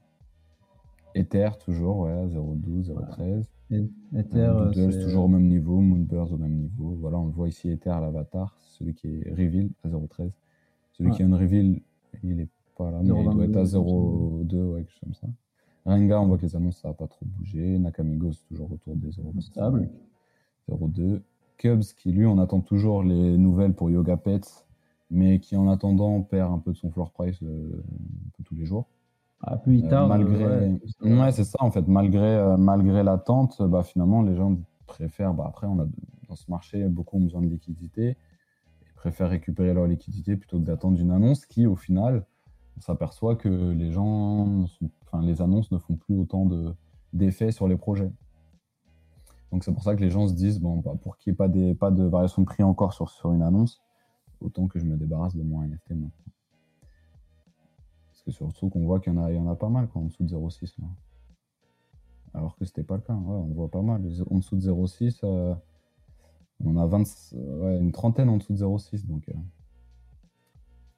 Ether, 1.14 1.50
toujours, 1.64 2.00
ouais, 2.00 2.12
à 2.12 2.26
0,12, 2.26 2.86
0,13. 2.88 3.48
Et- 3.70 3.88
Ether, 4.16 4.38
Euh, 4.38 4.66
euh, 4.66 4.70
Doodles, 4.72 5.04
toujours 5.04 5.24
au 5.24 5.28
même 5.28 5.46
niveau, 5.46 5.80
Moonbirds 5.80 6.32
au 6.32 6.36
même 6.36 6.54
niveau. 6.54 6.96
Voilà, 7.00 7.18
on 7.18 7.26
le 7.26 7.32
voit 7.32 7.48
ici, 7.48 7.70
Ether, 7.70 7.90
l'avatar, 8.00 8.56
celui 8.60 8.94
qui 8.94 9.06
est 9.08 9.30
reveal 9.30 9.70
à 9.84 9.88
0,13. 9.88 10.32
Celui 10.92 11.10
Ouais. 11.10 11.16
qui 11.16 11.22
est 11.22 11.26
un 11.26 11.36
reveal, 11.36 11.80
il 12.24 12.40
est 12.40 12.48
pas 12.76 12.90
là, 12.90 13.00
mais 13.02 13.08
il 13.08 13.30
doit 13.30 13.44
être 13.44 13.56
à 13.56 13.64
0,2, 13.64 14.64
ouais, 14.72 14.80
quelque 14.80 14.90
chose 14.90 15.00
comme 15.00 15.14
ça. 15.14 15.28
Renga, 15.84 16.20
on 16.20 16.26
voit 16.26 16.38
que 16.38 16.42
les 16.46 16.56
annonces, 16.56 16.78
ça 16.78 16.88
n'a 16.88 16.94
pas 16.94 17.06
trop 17.06 17.26
bougé. 17.26 17.78
Nakamigos, 17.78 18.32
toujours 18.48 18.72
autour 18.72 18.96
des 18.96 19.08
0,5. 19.10 19.40
Stable. 19.42 19.90
0,2. 20.70 21.20
Cubs, 21.58 21.82
qui 21.96 22.10
lui, 22.12 22.26
on 22.26 22.38
attend 22.38 22.60
toujours 22.60 23.02
les 23.02 23.36
nouvelles 23.36 23.74
pour 23.74 23.90
Yoga 23.90 24.16
Pets, 24.16 24.66
mais 25.10 25.38
qui 25.40 25.56
en 25.56 25.68
attendant 25.68 26.20
perd 26.22 26.52
un 26.52 26.58
peu 26.58 26.72
de 26.72 26.76
son 26.76 26.90
floor 26.90 27.10
price 27.12 27.38
euh, 27.42 27.82
un 28.26 28.30
peu 28.36 28.42
tous 28.44 28.54
les 28.54 28.64
jours. 28.64 28.86
Ah, 29.42 29.56
plus 29.58 29.84
Euh, 29.84 29.88
tarde. 29.90 30.08
malgré, 30.08 30.70
ouais, 31.02 31.32
c'est 31.32 31.44
ça 31.44 31.58
en 31.60 31.70
fait. 31.70 31.86
Malgré, 31.86 32.22
euh, 32.34 32.56
malgré 32.56 33.02
l'attente, 33.02 33.60
bah, 33.62 33.82
finalement, 33.82 34.22
les 34.22 34.34
gens 34.34 34.56
préfèrent. 34.86 35.34
Bah, 35.34 35.44
après, 35.46 35.66
on 35.66 35.78
a 35.80 35.86
dans 36.28 36.34
ce 36.34 36.50
marché, 36.50 36.88
beaucoup 36.88 37.18
ont 37.18 37.20
besoin 37.20 37.42
de 37.42 37.48
liquidité 37.48 38.08
et 38.10 38.16
préfèrent 38.96 39.28
récupérer 39.28 39.74
leur 39.74 39.86
liquidité 39.86 40.36
plutôt 40.36 40.58
que 40.58 40.64
d'attendre 40.64 40.98
une 40.98 41.10
annonce 41.10 41.44
qui, 41.44 41.66
au 41.66 41.76
final, 41.76 42.24
on 42.78 42.80
s'aperçoit 42.80 43.36
que 43.36 43.70
les 43.72 43.92
gens, 43.92 44.46
ne 44.46 44.66
sont- 44.66 44.90
les 45.22 45.42
annonces 45.42 45.70
ne 45.70 45.78
font 45.78 45.96
plus 45.96 46.16
autant 46.16 46.46
de 46.46 46.74
d'effet 47.12 47.52
sur 47.52 47.68
les 47.68 47.76
projets. 47.76 48.10
Donc 49.52 49.62
c'est 49.62 49.72
pour 49.72 49.84
ça 49.84 49.94
que 49.94 50.00
les 50.00 50.10
gens 50.10 50.26
se 50.26 50.34
disent 50.34 50.58
bon, 50.60 50.78
bah, 50.78 50.94
pour 51.00 51.16
qu'il 51.16 51.30
n'y 51.30 51.34
ait 51.34 51.36
pas, 51.36 51.48
des, 51.48 51.74
pas 51.74 51.92
de 51.92 52.02
variation 52.02 52.42
de 52.42 52.46
prix 52.46 52.64
encore 52.64 52.92
sur, 52.92 53.32
une 53.32 53.42
annonce, 53.42 53.80
autant 54.40 54.66
que 54.66 54.80
je 54.80 54.84
me 54.84 54.96
débarrasse 54.96 55.36
de 55.36 55.44
mon 55.44 55.62
NFT 55.62 55.90
maintenant. 55.90 56.10
Parce 58.08 58.22
que 58.24 58.30
surtout 58.32 58.68
qu'on 58.68 58.84
voit 58.84 58.98
qu'il 58.98 59.12
y, 59.12 59.16
en 59.16 59.48
a- 59.48 59.54
pas 59.54 59.68
mal 59.68 59.88
en 59.94 60.02
dessous 60.02 60.24
de 60.24 60.28
0,6. 60.28 60.74
là. 60.80 60.88
alors 62.34 62.56
que 62.56 62.64
c'était 62.64 62.82
pas 62.82 62.96
le 62.96 63.02
cas. 63.02 63.14
Ouais, 63.14 63.36
on 63.36 63.54
voit 63.54 63.70
pas 63.70 63.82
mal. 63.82 64.02
En 64.28 64.38
dessous 64.38 64.56
de 64.56 64.60
0,6, 64.62 65.20
euh, 65.22 65.54
on 66.64 66.76
a 66.76 66.86
20, 66.86 67.04
ouais, 67.34 67.78
une 67.78 67.92
trentaine 67.92 68.28
en 68.30 68.38
dessous 68.38 68.54
de 68.54 68.58
0,6. 68.58 69.06
Donc, 69.06 69.28
euh, 69.28 69.34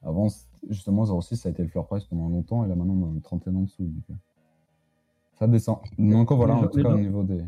avant, 0.06 0.28
justement, 0.68 1.04
0,6, 1.04 1.36
ça 1.36 1.48
a 1.48 1.52
été 1.52 1.62
le 1.62 1.68
floor 1.68 1.86
price 1.86 2.04
pendant 2.04 2.28
longtemps, 2.28 2.64
et 2.64 2.68
là 2.68 2.74
maintenant, 2.74 2.94
on 2.94 3.06
a 3.06 3.14
une 3.14 3.20
trentaine 3.20 3.56
en 3.56 3.62
dessous. 3.62 3.82
Donc, 3.84 4.02
euh, 4.10 4.14
ça 5.34 5.46
descend. 5.46 5.78
Donc 5.98 6.32
voilà, 6.32 6.54
en 6.56 6.62
gens- 6.62 6.68
tout 6.68 6.82
cas, 6.82 6.94
au 6.94 6.98
niveau 6.98 7.22
des. 7.24 7.44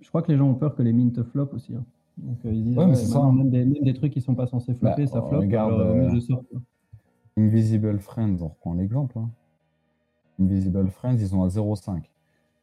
Je 0.00 0.08
crois 0.08 0.22
que 0.22 0.32
les 0.32 0.38
gens 0.38 0.48
ont 0.48 0.54
peur 0.54 0.74
que 0.74 0.82
les 0.82 0.92
mints 0.92 1.22
flop 1.22 1.50
aussi. 1.52 1.74
hein. 1.74 1.84
Donc 2.16 2.38
euh, 2.44 2.52
ils 2.52 2.64
disent 2.64 2.76
Ouais, 2.76 2.84
mais 2.86 2.90
ouais, 2.92 2.96
c'est 2.96 3.06
ça, 3.06 3.20
même, 3.30 3.50
des, 3.50 3.64
même 3.64 3.82
des 3.82 3.94
trucs 3.94 4.12
qui 4.12 4.20
sont 4.20 4.34
pas 4.34 4.46
censés 4.46 4.74
flopper, 4.74 5.04
Bah, 5.04 5.06
ça 5.10 5.22
floppe. 5.22 5.40
regarde, 5.40 5.72
alors, 5.74 5.86
euh, 5.86 6.10
de 6.14 6.20
sortir. 6.20 6.58
Invisible 7.36 7.98
Friends, 8.00 8.36
on 8.40 8.48
reprend 8.48 8.74
l'exemple. 8.74 9.18
hein. 9.18 9.30
Invisible 10.40 10.88
Friends, 10.88 11.16
ils 11.18 11.28
sont 11.28 11.42
à 11.42 11.48
0,5. 11.48 12.10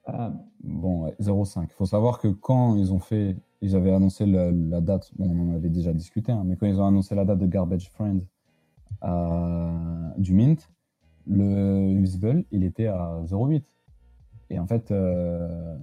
Ah, 0.05 0.33
Bon, 0.63 1.03
ouais, 1.05 1.15
0,5. 1.19 1.67
Il 1.69 1.73
faut 1.73 1.85
savoir 1.85 2.19
que 2.19 2.27
quand 2.27 2.75
ils 2.75 2.93
ont 2.93 2.99
fait, 2.99 3.35
ils 3.61 3.75
avaient 3.75 3.91
annoncé 3.93 4.25
la, 4.25 4.51
la 4.51 4.81
date, 4.81 5.11
bon, 5.17 5.29
on 5.29 5.51
en 5.51 5.55
avait 5.55 5.69
déjà 5.69 5.93
discuté, 5.93 6.31
hein, 6.31 6.43
mais 6.45 6.55
quand 6.55 6.65
ils 6.67 6.79
ont 6.79 6.85
annoncé 6.85 7.13
la 7.15 7.25
date 7.25 7.39
de 7.39 7.45
Garbage 7.47 7.89
Friends 7.91 8.19
à- 9.01 10.13
du 10.17 10.33
Mint, 10.33 10.69
le 11.27 11.95
Invisible, 11.97 12.45
il 12.51 12.63
était 12.63 12.87
à 12.87 13.21
0,8. 13.25 13.65
Et 14.49 14.59
en 14.59 14.67
fait, 14.67 14.91
euh, 14.91 15.75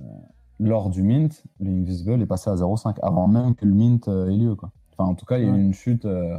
lors 0.58 0.90
du 0.90 1.02
Mint, 1.02 1.44
le 1.60 1.70
Invisible 1.70 2.20
est 2.22 2.26
passé 2.26 2.50
à 2.50 2.56
0,5 2.56 2.98
avant 3.02 3.28
même 3.28 3.54
que 3.54 3.66
le 3.66 3.74
Mint 3.74 4.08
euh, 4.08 4.28
ait 4.30 4.36
lieu. 4.36 4.54
Quoi. 4.54 4.70
Enfin, 4.96 5.10
en 5.10 5.14
tout 5.14 5.26
cas, 5.26 5.38
il 5.38 5.46
y 5.46 5.50
a 5.50 5.54
eu 5.54 5.60
une 5.60 5.74
chute. 5.74 6.04
euh, 6.06 6.38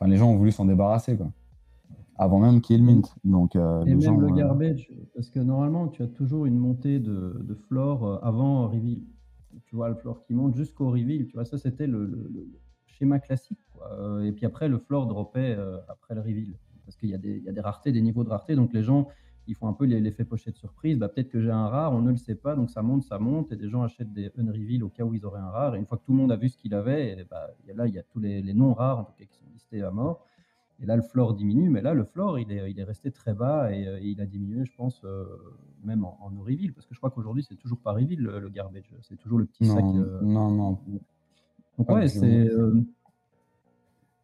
Enfin, 0.00 0.08
les 0.08 0.16
gens 0.16 0.30
ont 0.30 0.36
voulu 0.36 0.52
s'en 0.52 0.64
débarrasser, 0.66 1.16
quoi. 1.16 1.32
Avant 2.16 2.38
même 2.38 2.60
qu'il 2.60 2.76
y 2.76 2.78
ait 2.78 2.82
le 2.84 2.86
Mint. 2.92 3.14
Donc, 3.24 3.56
euh, 3.56 3.82
Et 3.82 3.86
les 3.86 3.90
même 3.92 4.00
gens, 4.02 4.16
le 4.16 4.28
garbage, 4.36 4.92
parce 5.14 5.28
que 5.30 5.40
normalement, 5.40 5.88
tu 5.88 6.02
as 6.02 6.06
toujours 6.08 6.46
une 6.46 6.56
montée 6.56 7.00
de, 7.00 7.40
de 7.44 7.54
floor 7.54 8.20
avant 8.24 8.68
reveal. 8.68 9.00
Tu 9.66 9.74
vois, 9.74 9.88
le 9.88 9.96
floor 9.96 10.22
qui 10.22 10.34
monte 10.34 10.54
jusqu'au 10.54 10.90
reveal. 10.90 11.26
Tu 11.26 11.32
vois, 11.34 11.44
ça, 11.44 11.58
c'était 11.58 11.88
le, 11.88 12.04
le- 12.06 12.30
le 12.32 12.46
schéma 12.86 13.18
classique. 13.18 13.58
Quoi. 13.78 13.92
Euh, 14.00 14.24
Et 14.24 14.32
puis 14.32 14.44
après, 14.46 14.68
le 14.68 14.78
floor 14.78 15.06
droppait 15.06 15.54
euh, 15.56 15.78
après 15.88 16.14
le 16.14 16.20
reveal. 16.20 16.54
Parce 16.84 16.96
qu'il 16.96 17.10
y, 17.10 17.14
a 17.14 17.18
des- 17.18 17.36
il 17.38 17.44
y 17.44 17.48
a 17.48 17.52
des 17.52 17.60
raretés, 17.60 17.92
des 17.92 18.00
niveaux 18.02 18.24
de 18.24 18.30
rareté. 18.30 18.54
Donc 18.56 18.72
les 18.72 18.82
gens, 18.82 19.08
ils 19.46 19.54
font 19.54 19.68
un 19.68 19.72
peu 19.72 19.84
l'effet 19.84 20.24
pochette 20.24 20.56
surprise. 20.56 20.98
Bah, 20.98 21.08
Peut-être 21.08 21.28
que 21.30 21.40
j'ai 21.40 21.50
un 21.50 21.68
rare, 21.68 21.92
on 21.92 22.00
ne 22.02 22.10
le 22.10 22.16
sait 22.16 22.34
pas. 22.34 22.56
Donc 22.56 22.70
ça 22.70 22.82
monte, 22.82 23.02
ça 23.04 23.18
monte. 23.18 23.52
Et 23.52 23.56
des 23.56 23.68
gens 23.68 23.82
achètent 23.82 24.12
des 24.12 24.30
unreveal 24.38 24.82
au 24.82 24.88
cas 24.88 25.04
où 25.04 25.14
ils 25.14 25.24
auraient 25.24 25.40
un 25.40 25.50
rare. 25.50 25.74
Et 25.74 25.78
une 25.78 25.86
fois 25.86 25.98
que 25.98 26.04
tout 26.04 26.12
le 26.12 26.18
monde 26.18 26.32
a 26.32 26.36
vu 26.36 26.48
ce 26.48 26.56
qu'il 26.56 26.74
avait, 26.74 27.12
et 27.18 27.24
bah, 27.24 27.48
il 27.62 27.68
y 27.68 27.70
a- 27.72 27.74
là, 27.74 27.86
il 27.86 27.94
y 27.94 27.98
a 27.98 28.02
tous 28.02 28.20
les, 28.20 28.42
les 28.42 28.54
non 28.54 28.72
rares, 28.74 28.98
en 29.00 29.04
tout 29.04 29.12
cas, 29.18 29.24
qui 29.24 29.36
sont 29.36 29.44
listés 29.52 29.82
à 29.82 29.90
mort. 29.90 30.24
Et 30.80 30.86
là, 30.86 30.94
le 30.96 31.02
floor 31.02 31.34
diminue, 31.34 31.70
mais 31.70 31.82
là, 31.82 31.92
le 31.92 32.04
floor, 32.04 32.38
il 32.38 32.52
est, 32.52 32.70
il 32.70 32.78
est 32.78 32.84
resté 32.84 33.10
très 33.10 33.34
bas 33.34 33.72
et, 33.72 33.86
euh, 33.88 33.98
il 34.00 34.20
a 34.20 34.26
diminué, 34.26 34.64
je 34.64 34.72
pense, 34.76 35.02
euh, 35.04 35.24
même 35.84 36.04
en, 36.04 36.16
en 36.22 36.30
no 36.30 36.42
reveal, 36.42 36.72
parce 36.72 36.86
que 36.86 36.94
je 36.94 37.00
crois 37.00 37.10
qu'aujourd'hui, 37.10 37.42
c'est 37.42 37.56
toujours 37.56 37.78
pas 37.80 37.92
reveal 37.92 38.20
le, 38.20 38.38
le 38.38 38.48
garbage. 38.48 38.94
C'est 39.02 39.16
toujours 39.16 39.38
le 39.38 39.46
petit 39.46 39.64
non, 39.64 39.74
sac. 39.74 39.84
euh, 39.84 40.20
non, 40.22 40.50
non. 40.52 40.78
Donc, 41.78 41.90
ouais, 41.90 42.02
du 42.02 42.08
c'est. 42.10 42.48
euh, 42.48 42.80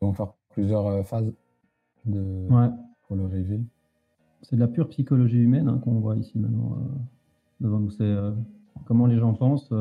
Ils 0.05 0.09
vont 0.09 0.13
faire 0.13 0.33
plusieurs 0.51 0.87
euh, 0.87 1.03
phases 1.03 1.33
de... 2.05 2.21
ouais, 2.51 2.69
pour 3.07 3.17
le 3.17 3.25
reveal. 3.25 3.65
c'est 4.43 4.57
de 4.57 4.61
la 4.61 4.69
pure 4.69 4.89
psychologie 4.91 5.39
humaine 5.39 5.69
hein, 5.69 5.81
qu'on 5.83 5.99
voit 5.99 6.17
ici 6.17 6.39
maintenant 6.39 6.77
euh, 6.77 6.99
devant 7.61 7.81
nous. 7.81 7.91
C'est 7.91 8.03
euh, 8.03 8.33
comment 8.85 9.07
les 9.07 9.19
gens 9.19 9.33
pensent 9.33 9.73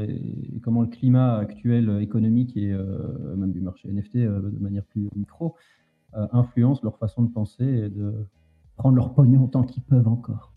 et, 0.00 0.60
comment 0.60 0.82
le 0.82 0.86
climat 0.86 1.36
actuel 1.36 2.00
économique 2.00 2.56
et 2.56 2.72
même 3.36 3.50
du 3.50 3.60
marché 3.60 3.90
NFT 3.90 4.18
de 4.18 4.58
manière 4.60 4.84
plus 4.84 5.08
micro 5.16 5.56
influence 6.12 6.82
leur 6.82 6.98
façon 6.98 7.22
de 7.22 7.32
penser 7.32 7.64
et 7.64 7.88
de 7.88 8.26
prendre 8.76 8.94
leur 8.94 9.14
pognon 9.14 9.48
tant 9.48 9.62
qu'ils 9.62 9.82
peuvent 9.82 10.06
encore. 10.06 10.52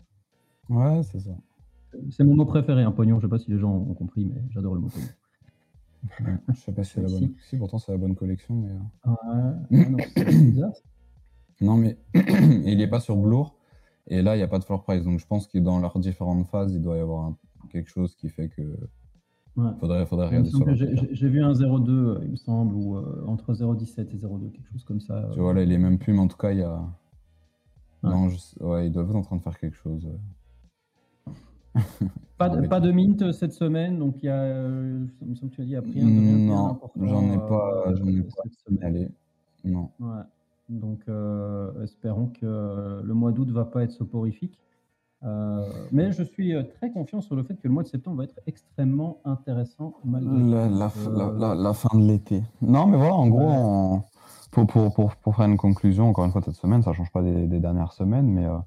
Ouais, 0.68 1.02
c'est 1.04 1.20
ça. 1.20 1.30
C'est 2.10 2.22
mon 2.22 2.36
mot 2.36 2.44
préféré, 2.44 2.82
un 2.82 2.92
pognon. 2.92 3.18
Je 3.18 3.26
sais 3.26 3.30
pas 3.30 3.38
si 3.38 3.50
les 3.50 3.58
gens 3.58 3.72
ont 3.72 3.94
compris, 3.94 4.26
mais 4.26 4.42
j'adore 4.50 4.74
le 4.74 4.80
mot 4.80 4.88
pognon. 4.88 5.06
Je 6.48 6.54
sais 6.60 6.72
pas 6.72 6.84
si 6.84 6.92
c'est 6.94 7.02
la 7.02 7.08
bonne. 7.08 7.32
Si. 7.48 7.56
Pourtant 7.56 7.78
c'est 7.78 7.92
la 7.92 7.98
bonne 7.98 8.14
collection, 8.14 8.54
mais. 8.54 8.70
euh, 9.06 9.52
ouais, 9.70 9.88
non, 9.90 9.96
bizarre. 10.50 10.72
Non, 11.60 11.76
mais 11.76 11.96
il 12.14 12.76
n'est 12.78 12.86
pas 12.88 13.00
sur 13.00 13.16
Blur. 13.16 13.54
Et 14.08 14.22
là, 14.22 14.36
il 14.36 14.38
n'y 14.38 14.44
a 14.44 14.48
pas 14.48 14.58
de 14.58 14.64
floor 14.64 14.82
price. 14.84 15.02
Donc 15.04 15.18
je 15.18 15.26
pense 15.26 15.46
que 15.48 15.58
dans 15.58 15.78
leurs 15.80 15.98
différentes 15.98 16.46
phases, 16.46 16.72
il 16.72 16.80
doit 16.82 16.96
y 16.96 17.00
avoir 17.00 17.24
un- 17.26 17.36
quelque 17.70 17.90
chose 17.90 18.14
qui 18.14 18.28
fait 18.28 18.48
que. 18.48 18.62
Ouais. 19.56 19.70
Faudrait, 19.80 20.04
faudrait 20.06 20.26
regarder 20.28 20.50
sur 20.50 20.66
J'ai 20.74 21.28
vu 21.30 21.42
un 21.42 21.52
0,2, 21.54 21.90
euh, 21.90 22.18
il 22.24 22.30
me 22.32 22.36
semble, 22.36 22.74
ou 22.74 22.96
euh, 22.96 23.24
entre 23.26 23.54
0,17 23.54 24.12
et 24.12 24.16
0,2, 24.18 24.50
quelque 24.50 24.68
chose 24.70 24.84
comme 24.84 25.00
ça. 25.00 25.28
Tu 25.32 25.40
vois, 25.40 25.54
là, 25.54 25.62
il 25.62 25.72
est 25.72 25.78
même 25.78 25.98
plus, 25.98 26.12
mais 26.12 26.20
en 26.20 26.28
tout 26.28 26.36
cas, 26.36 26.52
il 26.52 26.58
y 26.58 26.62
a. 26.62 26.74
Ouais. 28.02 28.10
Non, 28.10 28.28
je 28.28 28.36
ouais, 28.62 28.86
ils 28.86 28.92
doivent 28.92 29.08
être 29.08 29.16
en 29.16 29.22
train 29.22 29.36
de 29.36 29.42
faire 29.42 29.58
quelque 29.58 29.76
chose. 29.76 30.06
Pas 32.38 32.48
de, 32.50 32.66
pas 32.66 32.80
de 32.80 32.92
mint 32.92 33.22
euh, 33.22 33.32
cette 33.32 33.52
semaine, 33.54 33.98
donc 33.98 34.16
il 34.22 34.26
y 34.26 34.28
a, 34.28 34.34
euh, 34.34 35.06
il 35.22 35.28
me 35.28 35.34
semble 35.34 35.50
que 35.50 35.56
tu 35.56 35.62
as 35.62 35.64
dit, 35.64 35.70
il 35.70 35.74
y 35.74 35.76
a 35.76 35.80
rien 35.80 36.04
de 36.04 36.10
rien 36.10 36.32
de 36.32 36.36
bien 36.36 36.54
Non, 36.54 36.80
j'en 37.08 37.22
ai 37.22 37.36
euh, 37.36 37.38
pas- 37.38 37.94
j'en 37.94 38.06
ai 38.08 38.22
pas 38.22 38.42
cette 38.44 38.54
semaine. 38.66 38.84
Allez. 38.84 39.08
Non. 39.64 39.88
Ouais. 40.00 40.22
Donc, 40.68 41.00
euh, 41.08 41.82
espérons 41.84 42.26
que 42.26 42.44
euh, 42.44 43.00
le 43.02 43.14
mois 43.14 43.32
d'août 43.32 43.50
va 43.50 43.64
pas 43.64 43.84
être 43.84 43.92
soporifique. 43.92 44.58
Euh, 45.24 45.62
mais 45.92 46.12
je 46.12 46.22
suis 46.22 46.54
euh, 46.54 46.62
très 46.62 46.90
confiant 46.90 47.22
sur 47.22 47.36
le 47.36 47.42
fait 47.42 47.54
que 47.54 47.60
le 47.66 47.70
mois 47.70 47.82
de 47.84 47.88
septembre 47.88 48.18
va 48.18 48.24
être 48.24 48.38
extrêmement 48.46 49.18
intéressant 49.24 49.94
malgré 50.04 50.36
La, 50.38 50.68
la, 50.68 50.86
Euh, 51.08 51.38
la, 51.38 51.54
la- 51.54 51.72
fin 51.72 51.98
de 51.98 52.04
l'été. 52.04 52.42
Non, 52.60 52.86
mais 52.86 52.98
voilà, 52.98 53.14
en 53.14 53.28
gros, 53.28 53.48
en- 53.48 54.04
pour, 54.50 54.66
pour, 54.66 54.92
pour, 54.92 55.16
pour 55.16 55.34
faire 55.36 55.46
une 55.46 55.56
conclusion, 55.56 56.08
encore 56.10 56.26
une 56.26 56.32
fois, 56.32 56.42
cette 56.42 56.54
semaine, 56.56 56.82
ça 56.82 56.92
change 56.92 57.10
pas 57.12 57.22
des, 57.22 57.46
des 57.46 57.60
dernières 57.60 57.92
semaines, 57.94 58.26
mais 58.28 58.44
euh, 58.44 58.58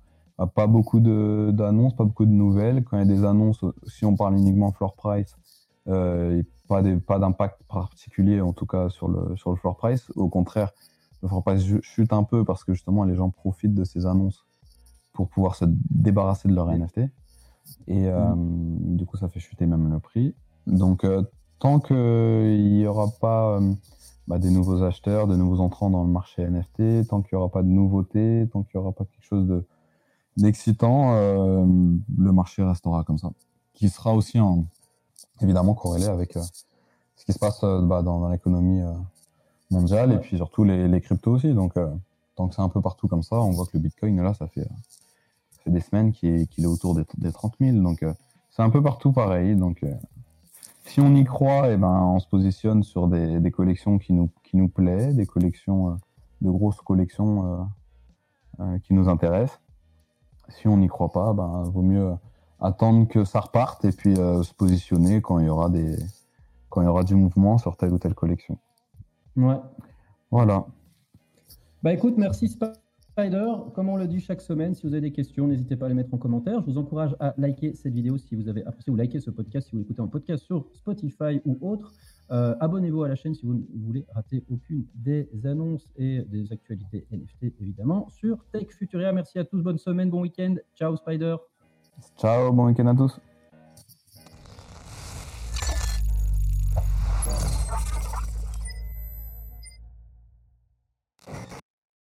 pas 0.48 0.68
beaucoup 0.68 1.00
de- 1.00 1.52
d'annonces, 1.54 1.96
pas 1.96 2.04
beaucoup 2.06 2.26
de 2.26 2.32
nouvelles. 2.32 2.84
Quand 2.84 2.98
il 2.98 3.00
y 3.00 3.04
a 3.04 3.06
des 3.14 3.26
annonces, 3.26 3.64
si 3.88 4.06
on 4.06 4.16
parle 4.16 4.38
uniquement 4.38 4.72
floor 4.72 4.96
price, 4.96 5.36
euh, 5.88 6.42
pas 6.68 6.82
des- 6.82 6.98
pas 6.98 7.20
d'impact 7.20 7.62
particulier, 7.68 8.42
en 8.42 8.54
tout 8.54 8.66
cas, 8.66 8.90
sur 8.90 9.08
le, 9.08 9.36
sur 9.36 9.50
le 9.50 9.56
floor 9.56 9.76
price. 9.76 10.12
Au 10.16 10.30
contraire, 10.30 10.72
le 11.22 11.28
floor 11.28 11.44
price 11.44 11.66
chute 11.82 12.14
un 12.14 12.24
peu 12.24 12.46
parce 12.46 12.64
que 12.64 12.74
justement, 12.74 13.04
les 13.04 13.16
gens 13.16 13.30
profitent 13.30 13.74
de 13.74 13.84
ces 13.84 14.06
annonces 14.06 14.46
pour 15.14 15.28
pouvoir 15.28 15.56
se 15.56 15.66
débarrasser 15.90 16.48
de 16.48 16.54
leur 16.54 16.70
NFT. 16.72 17.00
Et 17.88 18.08
euh, 18.08 18.34
du 18.38 19.06
coup, 19.06 19.18
ça 19.18 19.28
fait 19.28 19.40
chuter 19.40 19.66
même 19.66 19.92
le 19.92 20.00
prix. 20.00 20.36
Donc, 20.68 21.04
euh, 21.04 21.24
tant 21.60 21.80
qu'il 21.80 22.74
n'y 22.74 22.86
aura 22.88 23.08
pas 23.20 23.58
euh, 23.58 23.74
bah, 24.28 24.38
des 24.38 24.52
nouveaux 24.52 24.84
acheteurs, 24.84 25.28
de 25.28 25.36
nouveaux 25.36 25.60
entrants 25.60 25.90
dans 25.90 26.04
le 26.04 26.10
marché 26.10 26.44
NFT, 26.44 27.08
tant 27.08 27.22
qu'il 27.22 27.36
n'y 27.36 27.42
aura 27.42 27.50
pas 27.50 27.64
de 27.64 27.68
nouveautés, 27.68 28.48
tant 28.54 28.64
qu'il 28.64 28.80
n'y 28.80 28.86
aura 28.86 28.94
pas 28.94 29.06
quelque 29.06 29.26
chose 29.26 29.48
de 29.48 29.66
d'excitant, 30.42 31.14
euh, 31.14 31.66
le 32.18 32.32
marché 32.32 32.64
restera 32.64 33.04
comme 33.04 33.18
ça. 33.18 33.30
Qui 33.74 33.90
sera 33.90 34.14
aussi 34.14 34.40
en, 34.40 34.66
évidemment 35.42 35.74
corrélé 35.74 36.06
avec 36.06 36.36
euh, 36.38 36.42
ce 37.16 37.26
qui 37.26 37.34
se 37.34 37.40
passe 37.40 37.64
euh, 37.64 37.82
bah, 37.82 38.02
dans, 38.02 38.20
dans 38.20 38.30
l'économie 38.30 38.82
mondiale 39.72 40.12
et 40.12 40.18
puis 40.18 40.38
surtout 40.38 40.64
les, 40.64 40.88
les 40.88 41.02
cryptos 41.02 41.32
aussi. 41.32 41.54
Donc, 41.54 41.74
tant 42.36 42.48
que 42.48 42.56
c'est 42.56 42.62
un 42.62 42.70
peu 42.70 42.82
partout 42.82 43.08
comme 43.08 43.24
ça, 43.24 43.36
on 43.36 43.52
voit 43.52 43.66
que 43.66 43.72
le 43.76 43.80
Bitcoin, 43.80 44.22
là, 44.22 44.34
ça 44.34 44.48
fait, 44.48 44.68
ça 45.52 45.62
fait 45.64 45.72
des 45.72 45.82
semaines 45.82 46.12
qu'il 46.12 46.30
est, 46.30 46.60
est 46.60 46.66
autour 46.66 46.96
des, 46.96 47.04
des 47.18 47.32
30 47.32 47.56
000. 47.60 47.78
Donc, 47.78 48.04
c'est 48.50 48.64
un 48.64 48.70
peu 48.70 48.82
partout 48.82 49.12
pareil. 49.12 49.56
Donc, 49.56 49.86
si 50.86 51.00
on 51.02 51.14
y 51.14 51.24
croit, 51.24 51.72
eh 51.72 51.78
ben, 51.78 52.02
on 52.02 52.20
se 52.20 52.28
positionne 52.28 52.84
sur 52.84 53.08
des, 53.08 53.40
des 53.40 53.52
collections 53.52 54.00
qui 54.00 54.14
nous, 54.14 54.30
qui 54.44 54.58
nous 54.58 54.68
plaisent, 54.70 55.16
des 55.16 55.28
collections, 55.28 56.00
de 56.42 56.50
grosses 56.50 56.82
collections 56.82 57.70
qui 58.84 58.94
nous 58.94 59.08
intéressent. 59.08 59.60
Si 60.50 60.68
on 60.68 60.78
n'y 60.78 60.88
croit 60.88 61.12
pas, 61.12 61.34
ben, 61.34 61.64
vaut 61.64 61.82
mieux 61.82 62.14
attendre 62.60 63.08
que 63.08 63.24
ça 63.24 63.40
reparte 63.40 63.86
et 63.86 63.92
puis 63.92 64.16
euh, 64.18 64.44
se 64.44 64.54
positionner 64.54 65.22
quand 65.22 65.40
il 65.40 65.46
y 65.46 65.50
aura 65.50 65.70
des, 65.70 65.98
quand 66.70 66.82
il 66.82 66.86
y 66.86 66.88
aura 66.88 67.04
du 67.04 67.16
mouvement 67.16 67.58
sur 67.58 67.78
telle 67.78 67.94
ou 67.94 67.98
telle 67.98 68.16
collection. 68.16 68.58
Ouais. 69.36 69.60
Voilà. 70.32 70.66
Bah 71.82 71.94
écoute, 71.94 72.16
merci 72.18 72.48
Spider. 72.50 73.52
Comme 73.74 73.90
on 73.90 73.98
le 73.98 74.08
dit 74.08 74.20
chaque 74.20 74.42
semaine, 74.42 74.76
si 74.76 74.86
vous 74.86 74.94
avez 74.94 75.02
des 75.02 75.12
questions, 75.12 75.48
n'hésitez 75.48 75.76
pas 75.76 75.86
à 75.86 75.90
les 75.90 75.96
mettre 75.96 76.14
en 76.14 76.18
commentaire. 76.18 76.62
Je 76.62 76.66
vous 76.72 76.78
encourage 76.78 77.16
à 77.20 77.34
liker 77.38 77.74
cette 77.74 77.94
vidéo 77.94 78.18
si 78.18 78.36
vous 78.36 78.50
avez 78.50 78.66
apprécié 78.66 78.92
ou 78.92 78.96
liker 78.96 79.20
ce 79.20 79.30
podcast 79.30 79.68
si 79.68 79.74
vous 79.74 79.80
l'écoutez 79.80 80.02
en 80.02 80.08
podcast 80.08 80.44
sur 80.44 80.66
Spotify 80.74 81.42
ou 81.46 81.58
autre. 81.62 81.94
Euh, 82.32 82.56
Abonnez-vous 82.60 83.04
à 83.04 83.08
la 83.08 83.16
chaîne 83.16 83.34
si 83.34 83.46
vous 83.46 83.54
ne 83.54 83.64
voulez 83.86 84.06
rater 84.14 84.44
aucune 84.52 84.86
des 84.94 85.30
annonces 85.46 85.88
et 85.98 86.22
des 86.22 86.52
actualités 86.52 87.08
NFT, 87.12 87.54
évidemment, 87.60 88.08
sur 88.10 88.46
Tech 88.52 88.68
Futuria. 88.70 89.12
Merci 89.12 89.40
à 89.40 89.46
tous, 89.46 89.62
bonne 89.62 89.78
semaine, 89.80 90.10
bon 90.10 90.22
week-end. 90.22 90.56
Ciao 90.76 90.96
Spider. 90.96 91.36
Ciao, 92.18 92.52
bon 92.52 92.68
week-end 92.68 92.88
à 92.88 92.96
tous. 92.96 93.20